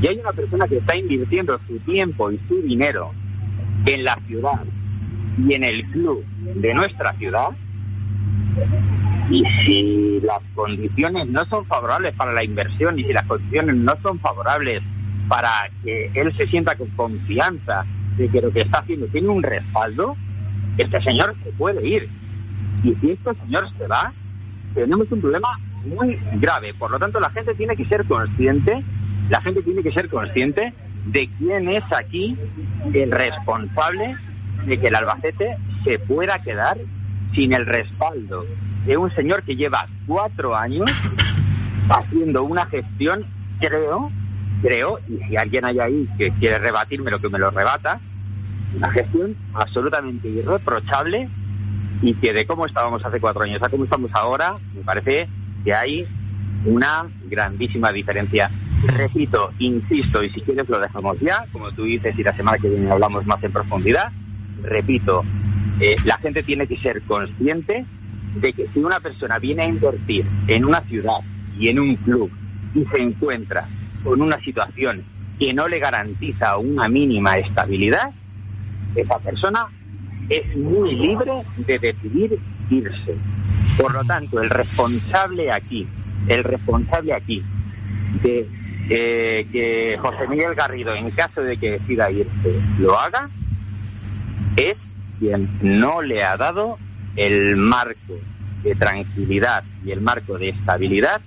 [0.00, 3.12] y hay una persona que está invirtiendo su tiempo y su dinero
[3.86, 4.64] en la ciudad
[5.46, 7.50] y en el club de nuestra ciudad,
[9.30, 13.94] y si las condiciones no son favorables para la inversión y si las condiciones no
[14.02, 14.82] son favorables
[15.28, 17.84] para que él se sienta con confianza
[18.16, 20.16] de que lo que está haciendo tiene un respaldo,
[20.76, 22.08] este señor se puede ir.
[22.84, 24.12] Y si este señor se va,
[24.74, 25.48] tenemos un problema
[25.84, 26.74] muy grave.
[26.74, 28.82] Por lo tanto, la gente tiene que ser consciente,
[29.28, 30.72] la gente tiene que ser consciente
[31.06, 32.36] de quién es aquí
[32.92, 34.16] el responsable
[34.66, 36.76] de que el Albacete se pueda quedar
[37.34, 38.44] sin el respaldo
[38.86, 40.90] de un señor que lleva cuatro años
[41.88, 43.24] haciendo una gestión,
[43.58, 44.10] creo,
[44.60, 48.00] creo, y si alguien hay ahí que quiere rebatirme lo que me lo rebata,
[48.76, 51.28] una gestión absolutamente irreprochable
[52.00, 55.28] y que de cómo estábamos hace cuatro años a cómo estamos ahora, me parece
[55.64, 56.06] que hay
[56.64, 58.50] una grandísima diferencia.
[58.86, 62.68] Repito, insisto, y si quieres lo dejamos ya, como tú dices, y la semana que
[62.68, 64.10] viene hablamos más en profundidad.
[64.62, 65.22] Repito,
[65.80, 67.84] eh, la gente tiene que ser consciente
[68.36, 71.18] de que si una persona viene a invertir en una ciudad
[71.58, 72.30] y en un club
[72.74, 73.66] y se encuentra
[74.02, 75.02] con una situación
[75.38, 78.10] que no le garantiza una mínima estabilidad,
[78.94, 79.66] esa persona
[80.28, 82.38] es muy libre de decidir
[82.70, 83.16] irse.
[83.76, 85.86] Por lo tanto, el responsable aquí,
[86.28, 87.42] el responsable aquí
[88.22, 88.46] de
[88.90, 93.28] eh, que José Miguel Garrido, en caso de que decida irse, lo haga,
[94.56, 94.76] es
[95.18, 96.76] quien no le ha dado
[97.16, 98.14] el marco
[98.62, 101.20] de tranquilidad y el marco de estabilidad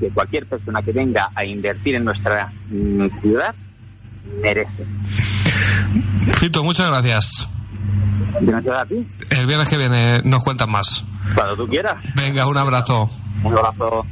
[0.00, 3.54] que cualquier persona que venga a invertir en nuestra mm, ciudad
[4.42, 4.84] merece.
[6.34, 7.48] Fito, muchas gracias.
[8.40, 9.06] Gracias a ti.
[9.30, 11.04] El viernes que viene nos cuentan más.
[11.34, 11.96] Cuando tú quieras.
[12.14, 13.10] Venga, un abrazo.
[13.42, 14.04] Un abrazo.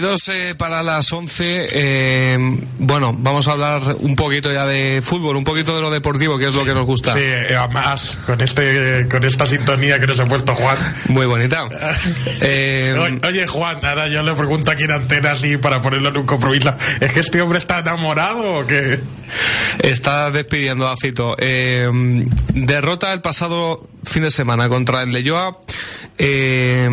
[0.00, 1.68] 22 eh, para las 11.
[1.70, 6.38] eh, bueno, vamos a hablar un poquito ya de fútbol, un poquito de lo deportivo,
[6.38, 7.14] que es lo que nos gusta.
[7.14, 10.78] Sí, eh, además, con, este, con esta sintonía que nos ha puesto Juan.
[11.08, 11.66] Muy bonita.
[12.40, 12.94] Eh,
[13.26, 16.74] Oye, Juan, ahora yo le pregunto aquí en antena así para ponerlo en un compromiso.
[17.00, 19.00] ¿Es que este hombre está enamorado o qué?
[19.78, 21.34] Está despidiendo a Fito.
[21.38, 21.88] Eh,
[22.52, 25.58] derrota el pasado fin de semana contra el Leyoa.
[26.18, 26.88] Eh,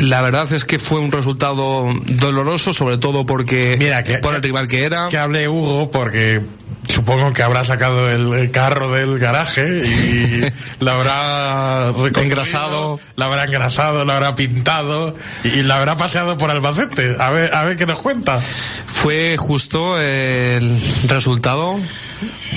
[0.00, 4.42] la verdad es que fue un resultado doloroso, sobre todo porque Mira, que- por el
[4.42, 5.08] rival que era.
[5.08, 6.40] Que hable Hugo porque
[6.88, 10.40] supongo que habrá sacado el, el carro del garaje y
[10.84, 13.00] lo habrá Engrasado.
[13.16, 17.16] lo habrá engrasado, lo habrá pintado y, y lo habrá paseado por Albacete.
[17.18, 18.38] A ver, a ver qué nos cuenta.
[18.40, 21.76] Fue justo el resultado.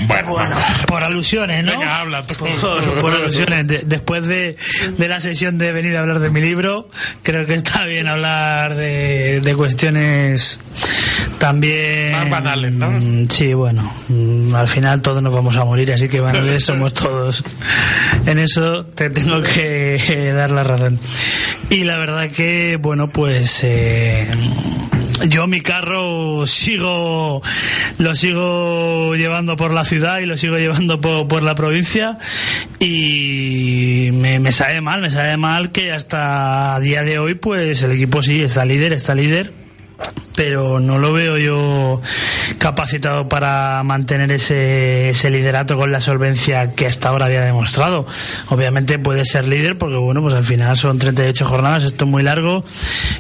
[0.08, 0.56] Bueno, Bueno,
[0.88, 1.72] por alusiones, ¿no?
[1.72, 2.36] Venga, habla tú.
[2.36, 3.68] Por, por alusiones.
[3.68, 4.56] De- después de,
[4.98, 6.90] de la sesión de venir a hablar de mi libro,
[7.24, 10.60] creo que está bien hablar de, de cuestiones
[11.40, 12.12] también...
[12.14, 12.90] Más banales, ¿no?
[12.92, 16.94] Mm, Sí, bueno, mm, al final todos nos vamos a morir, así que banales somos
[16.94, 17.44] todos.
[18.26, 21.00] En eso te tengo que eh, dar la razón.
[21.70, 23.60] Y la verdad que, bueno, pues...
[23.64, 24.28] eh,
[25.28, 27.42] yo mi carro sigo
[27.98, 32.18] lo sigo llevando por la ciudad y lo sigo llevando por, por la provincia
[32.80, 37.84] y me, me sabe mal, me sabe mal que hasta a día de hoy pues
[37.84, 39.69] el equipo sí está líder, está líder
[40.40, 42.02] pero no lo veo yo
[42.60, 48.08] capacitado para mantener ese, ese liderato con la solvencia que hasta ahora había demostrado.
[48.48, 52.24] Obviamente puede ser líder porque bueno, pues al final son 38 jornadas, esto es muy
[52.24, 52.64] largo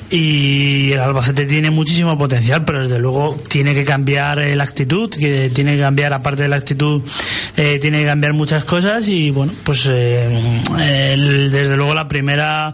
[0.10, 5.10] y el Albacete tiene muchísimo potencial, pero desde luego tiene que cambiar eh, la actitud,
[5.10, 7.03] que tiene que cambiar aparte de la actitud,
[7.58, 12.73] eh, tiene que cambiar muchas cosas y bueno, pues eh, desde luego la primera,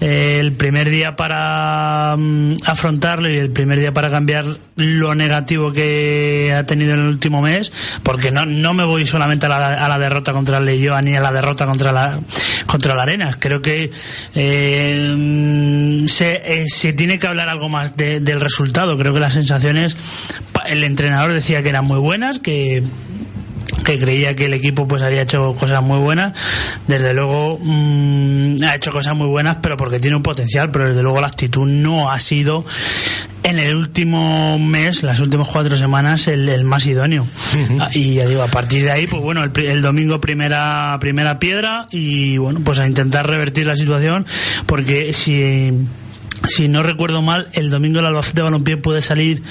[0.00, 4.44] eh, el primer día para mm, afrontarlo y el primer día para cambiar
[4.76, 9.46] lo negativo que ha tenido en el último mes, porque no, no me voy solamente
[9.46, 12.18] a la, a la derrota contra el Leyoa ni a la derrota contra la
[12.66, 13.36] contra la Arenas.
[13.38, 13.90] Creo que
[14.34, 18.96] eh, se, eh, se tiene que hablar algo más de- del resultado.
[18.96, 19.96] Creo que las sensaciones,
[20.66, 22.82] el entrenador decía que eran muy buenas, que
[23.84, 26.36] que creía que el equipo pues había hecho cosas muy buenas
[26.86, 31.02] desde luego mm, ha hecho cosas muy buenas pero porque tiene un potencial pero desde
[31.02, 32.66] luego la actitud no ha sido
[33.42, 37.26] en el último mes las últimas cuatro semanas el, el más idóneo
[37.80, 41.38] Ah, y ya digo a partir de ahí pues bueno el, el domingo primera primera
[41.38, 44.26] piedra y bueno pues a intentar revertir la situación
[44.66, 45.72] porque si
[46.48, 49.42] si no recuerdo mal, el domingo el Albacete Balompié puede salir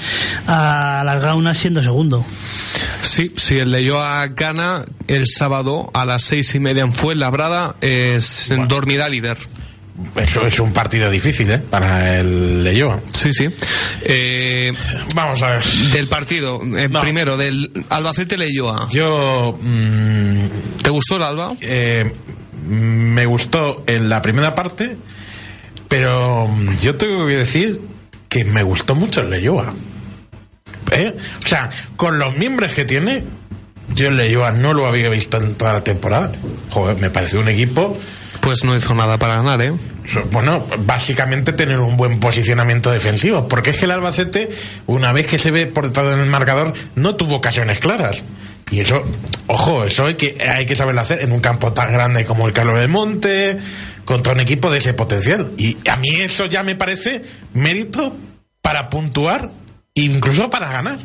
[0.48, 2.26] a las gaunas siendo segundo.
[3.02, 8.52] Sí, si el Leyoa gana el sábado a las seis y media en Fuenlabrada, es,
[8.68, 9.38] dormirá líder.
[10.16, 11.58] Eso es un partido difícil, ¿eh?
[11.58, 13.00] Para el Leyoa.
[13.12, 13.46] Sí, sí.
[14.02, 14.72] Eh,
[15.14, 15.64] Vamos a ver.
[15.92, 17.00] del partido, eh, No.
[17.00, 18.88] primero, del Albacete Leyoa.
[18.90, 21.52] Yo mm, ¿Te gustó el Alba?
[21.60, 22.12] eh,
[22.68, 24.96] me gustó en la primera parte,
[25.88, 27.80] pero mm, yo tengo que decir
[28.28, 29.74] que me gustó mucho el Leyoa.
[30.92, 31.14] ¿Eh?
[31.44, 33.24] O sea, con los miembros que tiene,
[33.94, 36.32] yo el Leyoa no lo había visto en toda la temporada.
[36.70, 37.98] Joder, me pareció un equipo
[38.40, 39.72] Pues no hizo nada para ganar, ¿eh?
[40.32, 44.48] Bueno, básicamente tener un buen posicionamiento defensivo, porque es que el Albacete,
[44.86, 48.24] una vez que se ve por detrás del marcador, no tuvo ocasiones claras.
[48.70, 49.02] Y eso,
[49.46, 52.52] ojo, eso hay que, hay que saberlo hacer en un campo tan grande como el
[52.52, 53.58] Carlos del Monte,
[54.04, 55.50] contra un equipo de ese potencial.
[55.56, 57.22] Y a mí eso ya me parece
[57.52, 58.16] mérito
[58.62, 59.50] para puntuar,
[59.94, 60.98] incluso para ganar.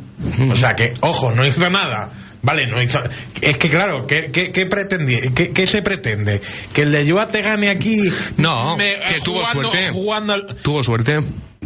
[0.52, 2.12] O sea que, ojo, no hizo nada.
[2.46, 3.02] Vale, no hizo.
[3.42, 6.40] Es que claro, ¿qué, qué, qué pretendí- qué- qué se pretende?
[6.74, 8.12] ¿Que el de Yoa te gane aquí?
[8.38, 9.90] No, me- que tuvo jugando- suerte.
[9.92, 11.20] jugando al- Tuvo suerte.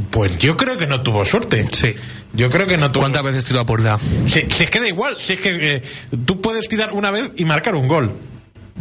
[0.09, 1.67] Pues yo creo que no tuvo suerte.
[1.73, 1.89] Sí.
[2.31, 3.01] Yo creo que no tuvo.
[3.01, 3.99] ¿Cuántas veces tiró a puerta?
[4.25, 5.81] Si, si es que da igual, si es que eh,
[6.25, 8.13] tú puedes tirar una vez y marcar un gol.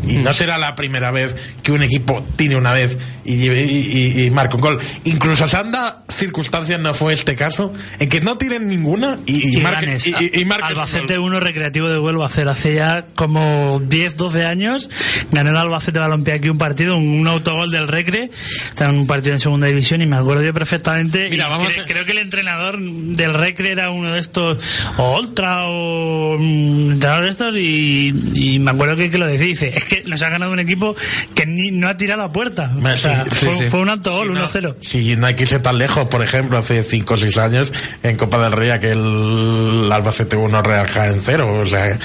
[0.06, 1.34] Y no será la primera vez
[1.64, 4.78] que un equipo tire una vez y, y, y- y marque un gol.
[5.02, 9.60] Incluso Sanda, circunstancias no fue este caso, en que no tiren ninguna y, y, Y
[9.62, 10.06] marque- ganes.
[10.06, 10.14] y-
[10.62, 11.26] Albacete gol.
[11.32, 12.50] 1, Recreativo de Huelva 0.
[12.50, 14.90] Hace ya como 10, 12 años
[15.30, 18.30] ganó el Albacete Balompié aquí un partido, un, un autogol del Recre,
[18.78, 21.28] en un partido en segunda división y me acuerdo yo perfectamente.
[21.30, 24.58] Mira, y vamos cre- a- Creo que el entrenador del Recre era uno de estos,
[24.96, 29.46] o Ultra, o mm, entrenador de estos, y, y me acuerdo que, que lo decía,
[29.46, 30.96] dice, es que nos ha ganado un equipo
[31.34, 32.70] que ni, no ha tirado a puerta.
[32.76, 33.64] O Sí, sea, sí, fue, sí.
[33.68, 34.76] fue un autogol, no, 1-0.
[34.80, 36.07] Sí, no hay que irse tan lejos.
[36.08, 40.86] Por ejemplo, hace 5 o 6 años en Copa del Rey aquel Albacete 1 Real
[40.88, 41.60] Jaén 0.
[41.62, 41.98] O sea,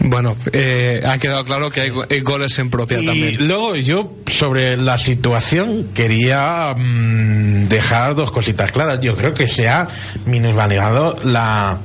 [0.00, 3.48] Bueno, eh, ha quedado claro que hay, hay goles en propia y también.
[3.48, 9.00] luego yo sobre la situación quería mm, dejar dos cositas claras.
[9.00, 9.88] Yo creo que se ha
[10.26, 11.78] minusvalorado la,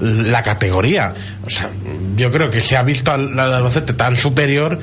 [0.00, 1.14] la categoría.
[1.46, 1.70] O sea,
[2.16, 4.78] yo creo que se ha visto al Albacete tan superior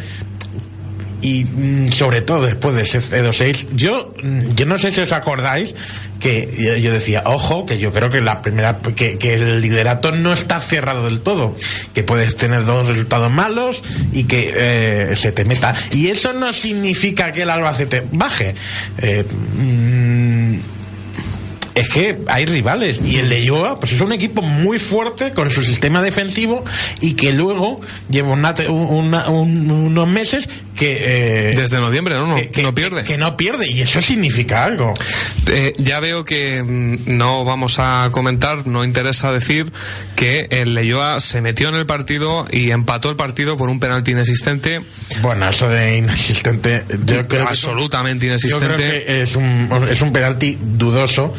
[1.22, 5.12] y mm, sobre todo después de ese C2-6, yo, mm, yo no sé si os
[5.12, 5.74] acordáis
[6.20, 10.34] que yo, decía, ojo, que yo creo que la primera, que, que el liderato no
[10.34, 11.56] está cerrado del todo,
[11.94, 14.52] que puedes tener dos resultados malos y que
[15.12, 15.76] eh, se te meta.
[15.92, 18.56] Y eso no significa que el Albacete baje.
[18.98, 19.24] Eh,
[19.58, 20.56] mm,
[21.76, 25.62] es que hay rivales y el Leyoa pues es un equipo muy fuerte con su
[25.62, 26.66] sistema defensivo
[27.02, 32.28] y que luego lleva una una- un- unos meses que, eh, Desde noviembre, ¿no?
[32.28, 33.04] No, que, que- no pierde.
[33.04, 34.94] que no pierde y eso significa algo
[35.48, 39.72] Eh, ya veo que mm, no vamos a comentar, no interesa decir
[40.16, 44.12] que el Leyoa se metió en el partido y empató el partido por un penalti
[44.12, 44.82] inexistente,
[45.22, 48.66] bueno eso de inexistente yo creo que absolutamente yo inexistente.
[48.76, 51.34] creo que es un, es un penalti dudoso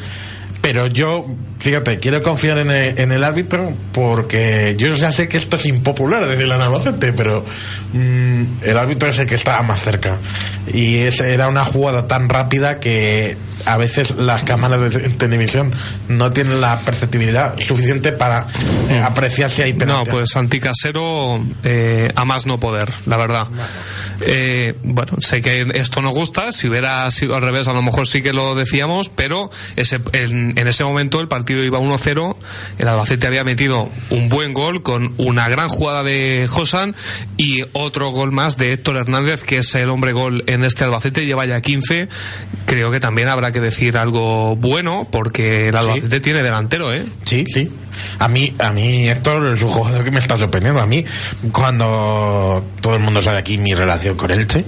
[0.68, 1.24] pero yo
[1.60, 2.70] fíjate quiero confiar en
[3.10, 7.42] el, árbitro porque yo ya sé que esto es impopular decirle al Albacete pero
[7.94, 10.18] mm, el árbitro es el que estaba más cerca.
[10.70, 13.38] Y esa era una jugada tan rápida que
[13.68, 15.72] a veces las cámaras de televisión
[16.08, 18.46] no tienen la perceptibilidad suficiente para
[18.88, 20.10] eh, apreciar si hay No, penalti.
[20.10, 23.46] pues anticasero eh, a más no poder, la verdad.
[24.22, 28.06] Eh, bueno, sé que esto no gusta, si hubiera sido al revés a lo mejor
[28.08, 32.36] sí que lo decíamos, pero ese, en, en ese momento el partido iba 1-0,
[32.78, 36.96] el Albacete había metido un buen gol con una gran jugada de Josan
[37.36, 41.26] y otro gol más de Héctor Hernández, que es el hombre gol en este Albacete,
[41.26, 42.08] lleva ya 15,
[42.68, 47.06] creo que también habrá que decir algo bueno, porque el Albacete tiene delantero, ¿eh?
[47.24, 47.72] Sí, sí.
[48.18, 50.78] A mí, a mí Héctor es un jugador que me está sorprendiendo.
[50.78, 51.02] A mí,
[51.50, 54.64] cuando todo el mundo sabe aquí mi relación con Elche,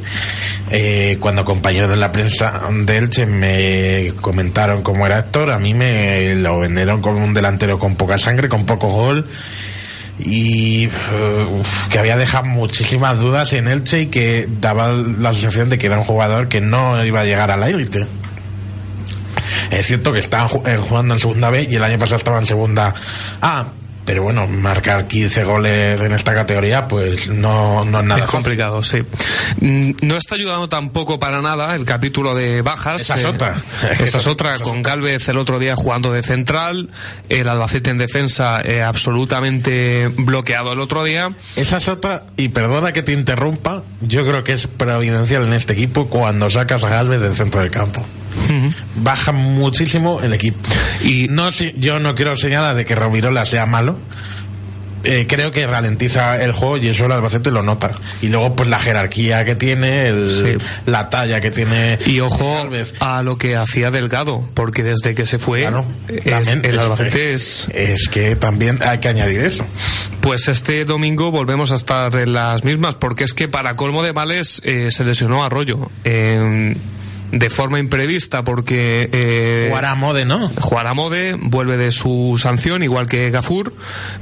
[0.70, 5.74] eh, cuando compañeros de la prensa de Elche me comentaron cómo era Héctor, a mí
[5.74, 9.28] me lo vendieron como un delantero con poca sangre, con poco gol
[10.22, 10.88] y
[11.90, 15.98] que había dejado muchísimas dudas en Elche y que daba la sensación de que era
[15.98, 18.06] un jugador que no iba a llegar a la élite.
[19.70, 22.46] Es cierto que estaban eh, jugando en segunda B y el año pasado estaba en
[22.46, 22.94] segunda
[23.40, 23.66] A.
[24.10, 28.38] Pero bueno, marcar 15 goles en esta categoría, pues no, no es nada es fácil.
[28.38, 29.04] complicado, sí.
[29.60, 33.02] Mm, No está ayudando tampoco para nada el capítulo de bajas.
[33.02, 33.62] Esa es eh, otra.
[34.00, 36.90] Esa es otra, con Galvez el otro día jugando de central,
[37.28, 41.30] el Albacete en defensa eh, absolutamente bloqueado el otro día.
[41.54, 45.74] Esa es otra, y perdona que te interrumpa, yo creo que es providencial en este
[45.74, 48.04] equipo cuando sacas a Galvez del centro del campo.
[48.96, 50.58] Baja muchísimo el equipo.
[51.04, 53.96] Y no, si- yo no quiero señalar de que Rovirola sea malo.
[55.02, 57.90] Eh, creo que ralentiza el juego y eso el Albacete lo nota.
[58.20, 60.62] Y luego, pues la jerarquía que tiene, el- Sí.
[60.84, 61.98] la talla que tiene.
[62.04, 62.68] Y ojo
[63.00, 65.62] a lo que hacía Delgado, porque desde que se fue,
[66.08, 67.68] es- el es- Albacete es...
[67.72, 69.64] Es que también hay que añadir eso.
[70.20, 74.12] Pues este domingo volvemos a estar en las mismas, porque es que para colmo de
[74.12, 75.90] males eh, se lesionó Arroyo.
[76.04, 76.76] eh,
[77.32, 79.08] de forma imprevista, porque...
[79.12, 80.50] Eh, Jugará Mode, ¿no?
[80.60, 83.72] Jugará Mode, vuelve de su sanción, igual que Gafur,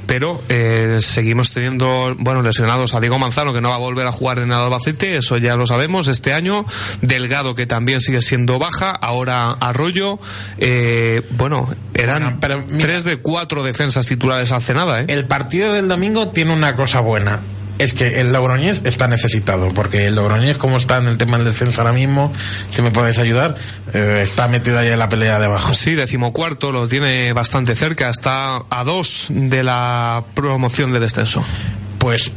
[0.06, 4.12] pero eh, seguimos teniendo, bueno, lesionados a Diego Manzano, que no va a volver a
[4.12, 6.64] jugar en el Albacete, eso ya lo sabemos este año.
[7.00, 10.18] Delgado, que también sigue siendo baja, ahora Arroyo.
[10.58, 12.40] eh, bueno, eran
[12.78, 15.06] tres de cuatro defensas titulares hace nada, ¿eh?
[15.08, 17.40] El partido del domingo tiene una cosa buena.
[17.78, 21.46] Es que el Logroñés está necesitado, porque el Logroñés, como está en el tema del
[21.46, 22.32] descenso ahora mismo,
[22.70, 23.56] si me podéis ayudar,
[23.94, 25.74] eh, está metido ahí en la pelea de abajo.
[25.74, 31.44] Sí, decimocuarto, lo tiene bastante cerca, está a dos de la promoción de descenso.
[31.98, 32.32] Pues,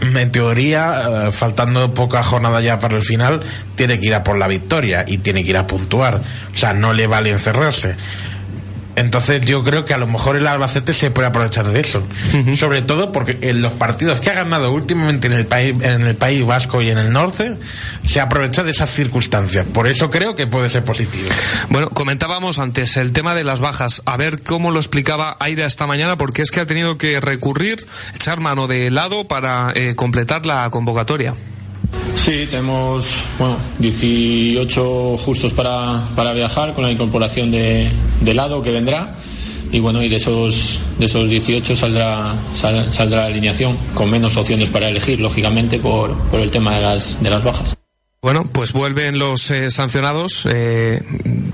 [0.00, 3.42] en teoría, eh, faltando poca jornada ya para el final,
[3.74, 6.22] tiene que ir a por la victoria y tiene que ir a puntuar.
[6.54, 7.96] O sea, no le vale encerrarse.
[9.00, 12.02] Entonces yo creo que a lo mejor el Albacete se puede aprovechar de eso.
[12.56, 16.16] Sobre todo porque en los partidos que ha ganado últimamente en el país, en el
[16.16, 17.56] país vasco y en el norte,
[18.06, 19.66] se aprovecha de esas circunstancias.
[19.72, 21.28] Por eso creo que puede ser positivo.
[21.68, 25.86] Bueno, comentábamos antes el tema de las bajas, a ver cómo lo explicaba Aida esta
[25.86, 30.46] mañana, porque es que ha tenido que recurrir, echar mano de lado para eh, completar
[30.46, 31.34] la convocatoria.
[32.16, 37.88] Sí, tenemos bueno, 18 justos para, para viajar con la incorporación de,
[38.20, 39.14] de lado que vendrá.
[39.72, 44.36] Y bueno, y de esos, de esos 18 saldrá, sal- saldrá la alineación con menos
[44.36, 47.76] opciones para elegir, lógicamente, por, por el tema de las, de las bajas.
[48.22, 51.02] Bueno, pues vuelven los eh, sancionados eh,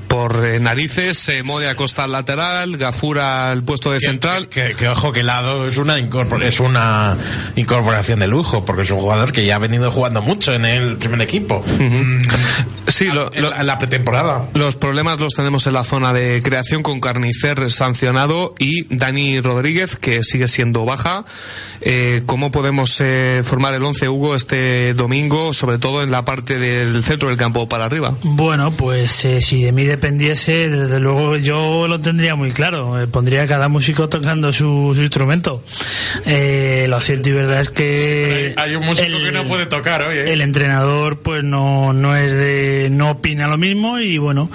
[0.09, 4.49] por eh, narices, eh, Mode Acosta al lateral, Gafura al puesto de central.
[4.49, 7.17] Que, que, ojo que Lado es una es una
[7.55, 10.97] incorporación de lujo, porque es un jugador que ya ha venido jugando mucho en el
[10.97, 11.63] primer equipo.
[12.89, 14.47] Sí, lo- en la- en la pretemporada.
[14.55, 19.97] Los problemas los tenemos en la zona de creación con Carnicer sancionado y Dani Rodríguez
[19.97, 21.25] que sigue siendo baja.
[21.81, 26.59] Eh, ¿Cómo podemos eh, formar el 11 Hugo este domingo, sobre todo en la parte
[26.59, 28.15] del centro del campo para arriba?
[28.23, 33.01] Bueno, pues eh, si de mí dependiese, desde luego yo lo tendría muy claro.
[33.01, 35.63] Eh, pondría a cada músico tocando su, su instrumento.
[36.25, 40.19] Eh, lo cierto y verdad es que Hay un músico que no puede tocar hoy,
[40.19, 40.33] ¿eh?
[40.33, 44.51] el entrenador pues no, no es de no opina lo mismo y bueno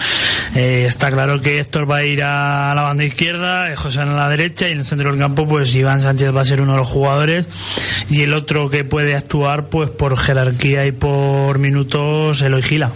[0.56, 4.06] eh, está claro que Héctor va a ir a la banda izquierda eh, José a
[4.06, 6.74] la derecha y en el centro del campo pues Iván Sánchez va a ser uno
[6.74, 7.46] de los jugadores
[8.10, 12.92] y el otro que puede actuar pues por jerarquía y por minutos Eloy Gila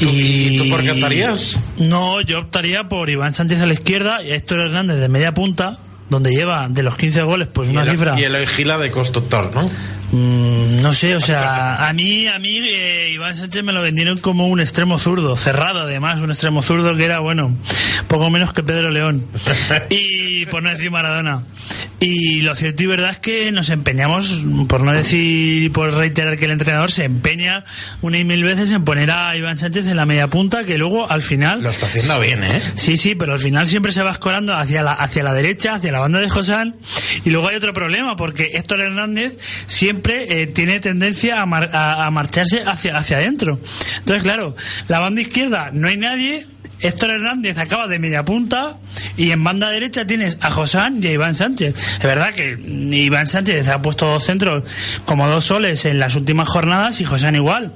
[0.00, 1.58] y tú por qué optarías?
[1.78, 5.78] No, yo optaría por Iván Sánchez a la izquierda y Héctor Hernández de media punta,
[6.10, 8.20] donde lleva de los 15 goles pues una y el, cifra.
[8.20, 9.70] y el Gila de constructor, ¿no?
[10.12, 14.18] Mm, no sé, o sea, a mí, a mí eh, Iván Sánchez me lo vendieron
[14.18, 17.56] como un extremo zurdo, cerrado además, un extremo zurdo que era, bueno,
[18.08, 19.26] poco menos que Pedro León.
[19.90, 21.42] Y por no decir Maradona.
[22.04, 26.36] Y lo cierto y verdad es que nos empeñamos, por no decir y por reiterar
[26.36, 27.64] que el entrenador se empeña
[28.00, 31.08] una y mil veces en poner a Iván Sánchez en la media punta, que luego
[31.08, 31.62] al final...
[31.62, 32.60] Lo está haciendo bien, ¿eh?
[32.74, 35.92] Sí, sí, pero al final siempre se va escorando hacia la, hacia la derecha, hacia
[35.92, 36.74] la banda de Josán.
[37.24, 39.38] Y luego hay otro problema, porque Héctor Hernández
[39.68, 43.60] siempre eh, tiene tendencia a, mar- a, a marcharse hacia, hacia adentro.
[43.98, 44.56] Entonces, claro,
[44.88, 46.46] la banda izquierda no hay nadie.
[46.82, 48.76] Héctor Hernández acaba de media punta
[49.16, 51.74] y en banda derecha tienes a Josán y a Iván Sánchez.
[51.98, 54.64] Es verdad que Iván Sánchez ha puesto dos centros
[55.04, 57.72] como dos soles en las últimas jornadas y Josán igual.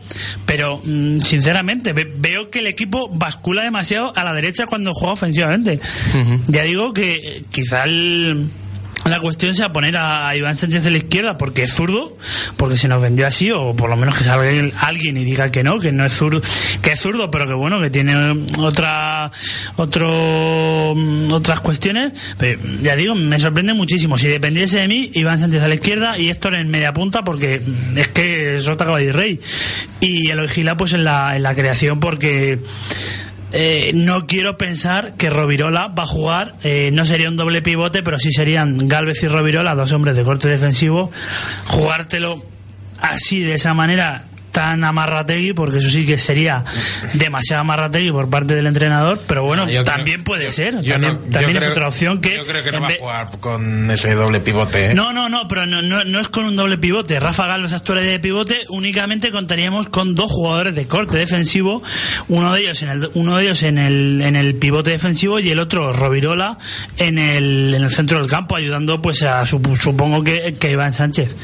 [0.47, 5.13] Pero mm, sinceramente ve- veo que el equipo bascula demasiado a la derecha cuando juega
[5.15, 5.81] ofensivamente.
[6.49, 8.49] Ya digo que eh, quizá el-
[9.11, 12.17] la cuestión sea poner a Iván Sánchez de la izquierda porque es zurdo,
[12.57, 14.47] porque se nos vendió así, o por lo menos que salga
[14.81, 16.41] alguien y diga que no, que no es zurdo,
[16.83, 18.15] que es zurdo, pero que bueno, que tiene
[18.59, 19.31] otra,
[19.77, 20.95] otro,
[21.31, 22.13] otras cuestiones.
[22.39, 24.19] Pero, ya digo, me sorprende muchísimo.
[24.19, 27.63] Si dependiese de mí, Iván Sánchez a la izquierda y Héctor en media punta, porque
[27.95, 29.41] es que es Sota Caballo Rey.
[30.01, 32.59] Y el Gila pues en la, en la creación, porque
[33.59, 38.03] eh, no quiero pensar que Rovirola va a jugar, eh, no sería un doble pivote,
[38.03, 41.11] pero sí serían Galvez y Rovirola, dos hombres de corte defensivo.
[41.65, 42.45] Jugártelo
[43.01, 44.25] así, de esa manera
[44.57, 46.65] tan amarrategui, porque eso sí que sería
[47.13, 50.81] demasiado amarrategui por parte del entrenador, pero bueno, creo- también puede ser.
[50.81, 52.35] Yo también no- también es creo- otra opción que.
[52.37, 54.93] Yo creo que no va a jugar con ese doble pivote.
[54.93, 54.95] ¿eh?
[54.95, 57.21] no, no, no, pero no, no, no es con un doble pivote.
[57.21, 61.83] Rafa Galvez actuaría de pivote, únicamente contaríamos con dos jugadores de corte defensivo,
[62.29, 65.51] uno de ellos en el, uno de ellos en el, en el pivote defensivo y
[65.51, 66.57] el otro, Rovirola,
[66.97, 70.95] en el, en el centro del campo, ayudando pues a sup- supongo que, que Iván
[70.95, 71.37] Sánchez.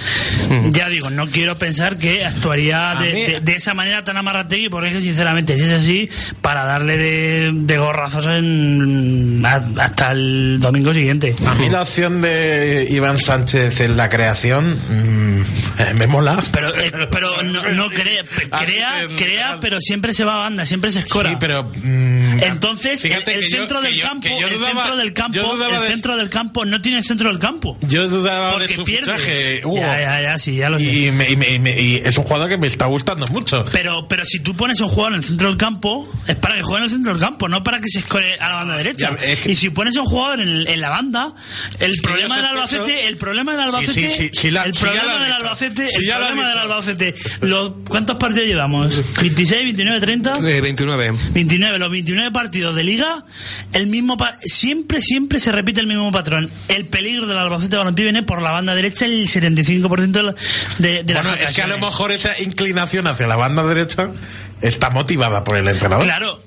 [0.71, 4.89] Ya digo, no quiero pensar que actuaría de, de- de esa manera tan amarrategui, porque
[4.89, 6.09] es que sinceramente, si es así,
[6.41, 11.35] para darle de, de gorrazos en, hasta el domingo siguiente.
[11.47, 16.43] A mí la opción de Iván Sánchez en la creación mm, me mola.
[16.53, 18.23] Pero, eh, pero no, no crea,
[18.65, 21.31] crea, crea, pero siempre se va a banda, siempre se escora.
[21.31, 21.65] Sí, pero.
[21.65, 26.29] mm, Entonces, el, yo- centro del yo- campo, el centro del campo, el centro del
[26.31, 27.79] campo no tiene centro del campo.
[27.83, 29.09] Yo dudaba Porque de su pierdes.
[29.21, 29.61] fichaje.
[29.65, 29.77] Hugo.
[29.79, 32.25] Ya, ya, ya, sí, ya lo y, me- y me- y me- y es un
[32.25, 33.65] jugador que me está gustando mucho.
[33.73, 36.63] Pero, pero si tú pones un jugador en el centro del campo, es para que
[36.63, 39.11] juegue en el centro del campo, no para que se escore a la banda derecha.
[39.21, 41.35] Ya, es que- Y si pones un jugador en, en la banda,
[41.81, 45.33] el problema del Albacete, el problema del Albacete, sí, sí, sí, la- el problema del.
[45.33, 46.59] Albacete, el problema del.
[46.59, 48.95] Albacete, los, ¿cuántos partidos llevamos?
[49.21, 50.33] 26, 29, 30.
[50.49, 51.13] Eh, 29.
[51.33, 53.25] 29, los 29 partidos de liga,
[53.73, 56.51] el mismo pa- siempre, siempre se repite el mismo patrón.
[56.69, 60.35] El peligro del Albacete Balompié viene por la banda derecha el 75% de, la-
[60.79, 64.11] de, de las Bueno, es que a lo mejor esa inclinación hacia la banda derecha
[64.61, 66.05] está motivada por el entrenador.
[66.05, 66.41] Claro,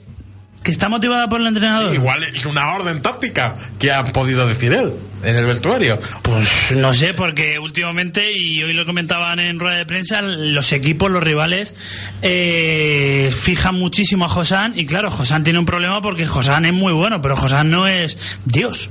[0.65, 1.93] que está motivada por el entrenador.
[1.93, 5.99] Igual es una orden táctica que ha podido decir él en el vestuario.
[6.23, 11.11] Pues no sé, porque últimamente, y hoy lo comentaban en rueda de prensa, los equipos,
[11.11, 11.75] los rivales,
[12.23, 14.73] eh, fijan muchísimo a Josán.
[14.75, 18.17] Y claro, Josán tiene un problema porque Josán es muy bueno, pero Josán no es
[18.45, 18.89] Dios.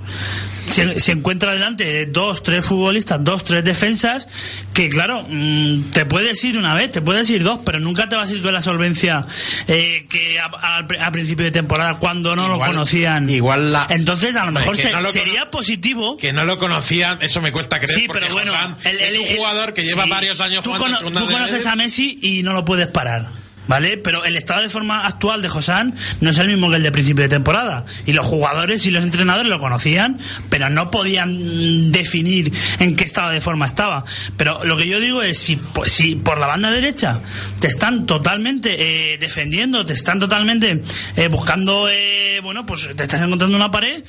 [0.71, 4.27] Se, se encuentra delante de dos, tres futbolistas, dos, tres defensas,
[4.73, 8.17] que claro, mm, te puedes ir una vez, te puedes ir dos, pero nunca te
[8.17, 9.27] vas a ir con la solvencia
[9.69, 13.29] eh, que a, a- a principio de temporada, cuando no lo conocían.
[13.31, 17.19] igual la- Entonces, a lo mejor se- no lo sería positivo Que no lo conocían,
[17.21, 17.99] eso me cuesta creer.
[18.01, 18.53] Sí, porque pero bueno,
[18.85, 22.19] el- es un jugador que lleva varios años tú, jugando cono- tú conoces a Messi
[22.23, 23.29] y no lo puedes parar.
[23.67, 23.97] ¿Vale?
[23.97, 26.93] Pero el estado de forma actual de Josán no es el mismo que el de
[26.93, 27.87] principio de temporada.
[28.05, 30.19] Y los jugadores y los entrenadores lo conocían,
[30.51, 34.05] pero no podían definir en qué estado de forma estaba.
[34.37, 37.21] Pero lo que yo digo es, si, pues, si por la banda derecha
[37.61, 40.83] te están totalmente eh, defendiendo, te están totalmente
[41.17, 44.03] eh, buscando, eh, bueno, pues te estás encontrando una pared,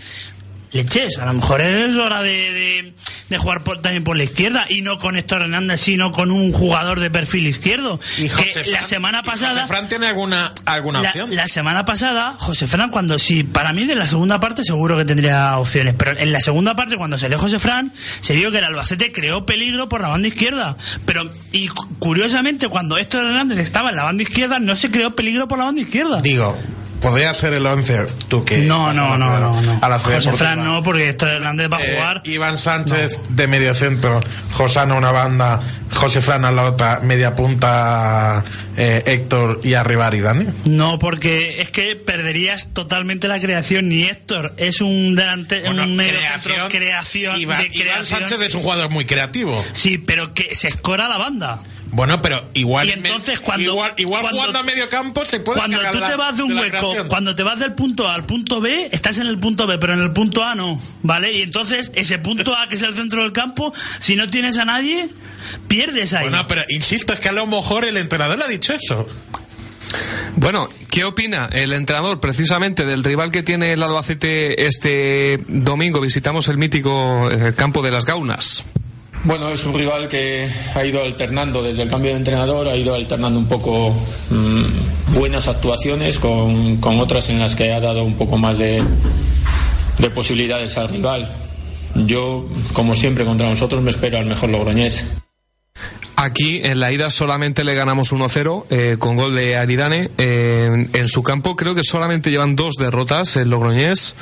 [0.76, 2.94] leches, a lo mejor es hora de, de-
[3.30, 6.52] de jugar por- también por la izquierda y no con Héctor Hernández, sino con un
[6.52, 8.00] jugador de perfil izquierdo.
[8.20, 9.62] Y José que la Fran- semana pasada...
[9.64, 11.36] José Fran tiene alguna, alguna La, opción.
[11.36, 15.06] la semana pasada, José Fran, cuando sí, para mí de la segunda parte seguro que
[15.06, 18.64] tendría opciones, pero en la segunda parte, cuando salió José Fran, se vio que el
[18.66, 20.78] Albacete creó peligro por la banda izquierda.
[21.08, 25.16] Pero, y cu- curiosamente, cuando Héctor Hernández estaba en la banda izquierda, no se creó
[25.16, 26.20] peligro por la banda izquierda.
[26.22, 26.56] Digo,
[27.06, 28.58] podría ser el 11 tú que.
[28.62, 29.80] No, no, la no, no, no.
[29.80, 30.32] A la ciudad José.
[30.34, 32.22] Fran no, porque Héctor Hernández va a Eh, jugar.
[32.26, 34.22] Iván Sánchez de medio centro,
[34.54, 38.44] Josano una banda, José Fran a la otra, media punta
[38.76, 40.48] eh, Héctor y arriba Aridane.
[40.66, 43.88] No, porque es que perderías totalmente la creación.
[43.88, 48.20] Ni Héctor es un delante, Bueno, un medio centro creación Iván, de Iván creación.
[48.22, 49.64] Sánchez es un jugador muy creativo.
[49.74, 51.60] Sí, pero que se escora la banda.
[51.96, 55.60] Bueno, pero igual Y entonces cuando igual, igual cuando- jugando a medio campo se puede
[55.60, 58.26] Cuando tú la- te vas de un hueco, cuando te vas del punto A al
[58.26, 61.32] punto B, estás en el punto B, pero en el punto A no, ¿vale?
[61.32, 64.66] Y entonces ese punto A, que es el centro del campo, si no tienes a
[64.66, 65.08] nadie,
[65.70, 66.28] pierdes ahí.
[66.28, 69.08] Bueno, pero insisto, es que a lo mejor el entrenador le ha dicho eso.
[70.36, 76.02] Bueno, ¿qué opina el entrenador precisamente del rival que tiene el Albacete este domingo?
[76.02, 78.66] Visitamos el mítico eh, campo de las Gaunas.
[79.26, 82.94] Bueno, es un rival que ha ido alternando desde el cambio de entrenador, ha ido
[82.94, 83.90] alternando un poco
[84.30, 88.84] mm, buenas actuaciones con, con otras en las que ha dado un poco más de,
[89.98, 91.28] de posibilidades al rival.
[92.06, 95.06] Yo, como siempre, contra nosotros me espero al mejor logroñés.
[96.18, 100.10] Aquí en la ida solamente le ganamos 1-0 eh, con gol de Aridane.
[100.18, 104.16] Eh, en su campo creo que solamente llevan dos derrotas el Logroñés.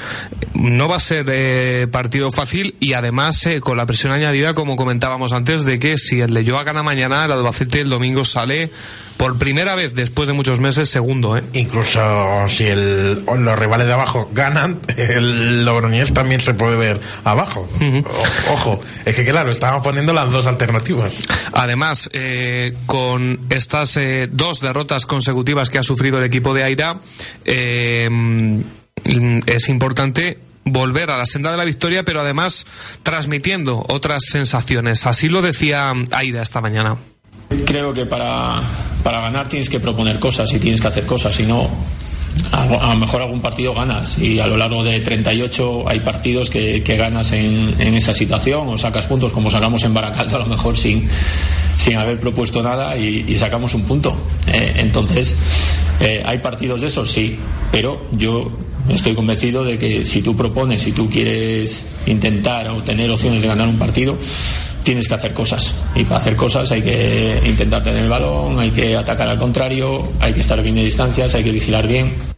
[0.55, 4.75] No va a ser eh, partido fácil y además eh, con la presión añadida, como
[4.75, 8.71] comentábamos antes, de que si el Leyoa gana mañana, el Albacete el domingo sale
[9.17, 11.37] por primera vez después de muchos meses segundo.
[11.37, 11.43] ¿eh?
[11.53, 11.99] Incluso
[12.49, 17.69] si el, los rivales de abajo ganan, el Logroñés también se puede ver abajo.
[17.79, 21.13] O- ojo, es que claro, estábamos poniendo las dos alternativas.
[21.53, 21.82] Además,
[22.13, 26.97] eh, con estas eh, dos derrotas consecutivas que ha sufrido el equipo de Aira,
[27.43, 28.09] eh,
[29.45, 32.65] es importante volver a la senda de la victoria, pero además
[33.03, 35.05] transmitiendo otras sensaciones.
[35.05, 36.95] Así lo decía Aida esta mañana.
[37.65, 38.61] Creo que para,
[39.03, 41.69] para ganar tienes que proponer cosas y tienes que hacer cosas, si no,
[42.51, 46.81] a, lo mejor algún partido ganas y a lo largo de 38 hay partidos que,
[46.81, 50.45] que ganas en, en esa situación o sacas puntos como sacamos en Baracaldo a lo
[50.47, 51.07] mejor sin,
[51.77, 54.15] sin haber propuesto nada y, y sacamos un punto.
[54.47, 55.35] Eh, entonces,
[55.99, 57.11] eh, ¿hay partidos de esos?
[57.11, 57.37] Sí,
[57.71, 58.51] pero yo
[58.89, 63.47] estoy convencido de que si tú propones, si tú quieres intentar o tener opciones de
[63.47, 64.17] ganar un partido,
[64.83, 65.73] tienes que hacer cosas.
[65.95, 70.03] Y para hacer cosas hay que intentar tener el balón, hay que atacar al contrario,
[70.19, 72.32] hay que estar bien de distancias, hay que vigilar bien.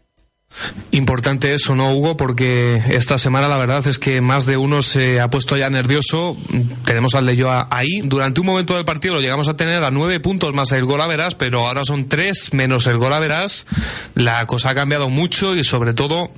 [0.91, 2.15] Importante eso, ¿no, Hugo?
[2.17, 6.37] Porque esta semana la verdad es que más de uno se ha puesto ya nervioso.
[6.85, 8.01] Tenemos al Leyoa ahí.
[8.03, 11.01] Durante un momento del partido lo llegamos a tener a nueve puntos más el gol
[11.07, 13.67] verás, pero ahora son tres menos el gol verás.
[14.13, 16.31] La cosa ha cambiado mucho y sobre todo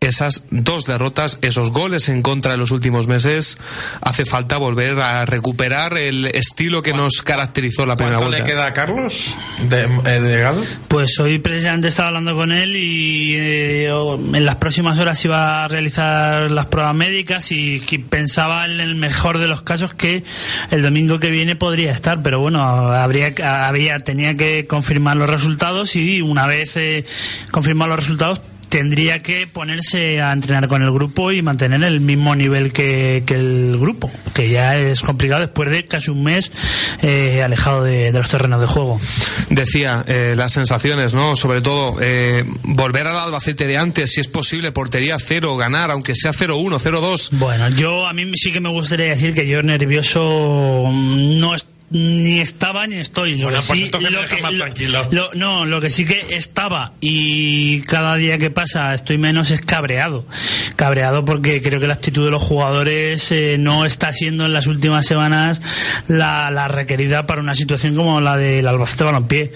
[0.00, 3.58] esas dos derrotas, esos goles en contra de los últimos meses,
[4.00, 8.46] hace falta volver a recuperar el estilo que nos caracterizó la primera ¿Cuánto vuelta.
[8.46, 9.34] le queda a Carlos
[9.68, 10.52] de, eh, de?
[10.88, 15.68] Pues hoy precisamente estaba hablando con él y eh, en las próximas horas iba a
[15.68, 17.80] realizar las pruebas médicas y
[18.10, 20.24] pensaba en el mejor de los casos que
[20.70, 25.96] el domingo que viene podría estar, pero bueno, habría había tenía que confirmar los resultados
[25.96, 27.04] y una vez eh,
[27.50, 28.40] confirmado los resultados
[28.74, 33.34] tendría que ponerse a entrenar con el grupo y mantener el mismo nivel que, que
[33.34, 36.50] el grupo, que ya es complicado después de casi un mes
[37.00, 39.00] eh, alejado de, de los terrenos de juego.
[39.48, 41.36] Decía, eh, las sensaciones, ¿no?
[41.36, 46.16] Sobre todo, eh, volver al Albacete de antes, si es posible, portería cero, ganar, aunque
[46.16, 47.28] sea 0-1, 0-2.
[47.30, 52.40] Bueno, yo a mí sí que me gustaría decir que yo nervioso no estoy ni
[52.40, 53.36] estaba ni estoy.
[53.38, 55.08] Lo Bueno, que pues sí- entonces me lo deja que- más lo- tranquilo.
[55.12, 59.60] lo- no, lo que sí que estaba y cada día que pasa estoy menos es
[59.60, 60.26] cabreado.
[60.76, 64.66] Cabreado porque creo que la actitud de los jugadores eh, no está siendo en las
[64.66, 65.60] últimas semanas
[66.08, 69.52] la, la requerida para una situación como la del Albacete Balompié.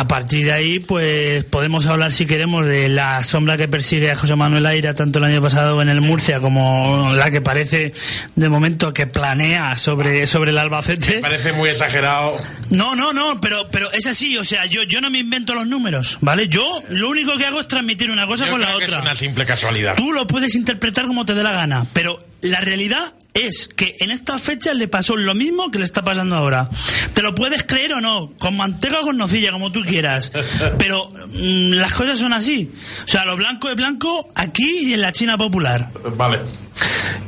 [0.00, 4.16] A partir de ahí, pues podemos hablar si queremos de la sombra que persigue a
[4.16, 7.92] José Manuel Aira tanto el año pasado en el Murcia como la que parece
[8.34, 11.18] de momento que planea sobre, sobre el Albacete.
[11.20, 12.34] Parece muy exagerado.
[12.70, 15.66] No, no, no, pero, pero es así, o sea, yo, yo no me invento los
[15.66, 16.48] números, ¿vale?
[16.48, 18.96] Yo lo único que hago es transmitir una cosa Yo con la que otra.
[18.96, 19.96] es una simple casualidad.
[19.96, 24.10] Tú lo puedes interpretar como te dé la gana, pero la realidad es que en
[24.10, 26.68] esta fecha le pasó lo mismo que le está pasando ahora.
[27.14, 30.32] Te lo puedes creer o no, con manteca o con nocilla, como tú quieras.
[30.78, 32.70] Pero mm, las cosas son así.
[33.04, 35.90] O sea, lo blanco es blanco aquí y en la China popular.
[36.16, 36.40] Vale.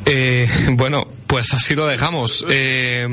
[0.07, 2.45] Eh, bueno, pues así lo dejamos.
[2.51, 3.09] Eh,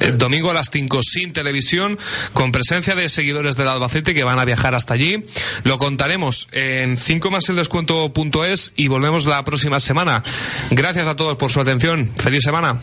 [0.00, 2.00] el domingo a las 5 sin televisión,
[2.32, 5.24] con presencia de seguidores del Albacete que van a viajar hasta allí.
[5.62, 10.24] Lo contaremos en 5 más el descuento.es y volvemos la próxima semana.
[10.72, 12.10] Gracias a todos por su atención.
[12.16, 12.80] Feliz semana.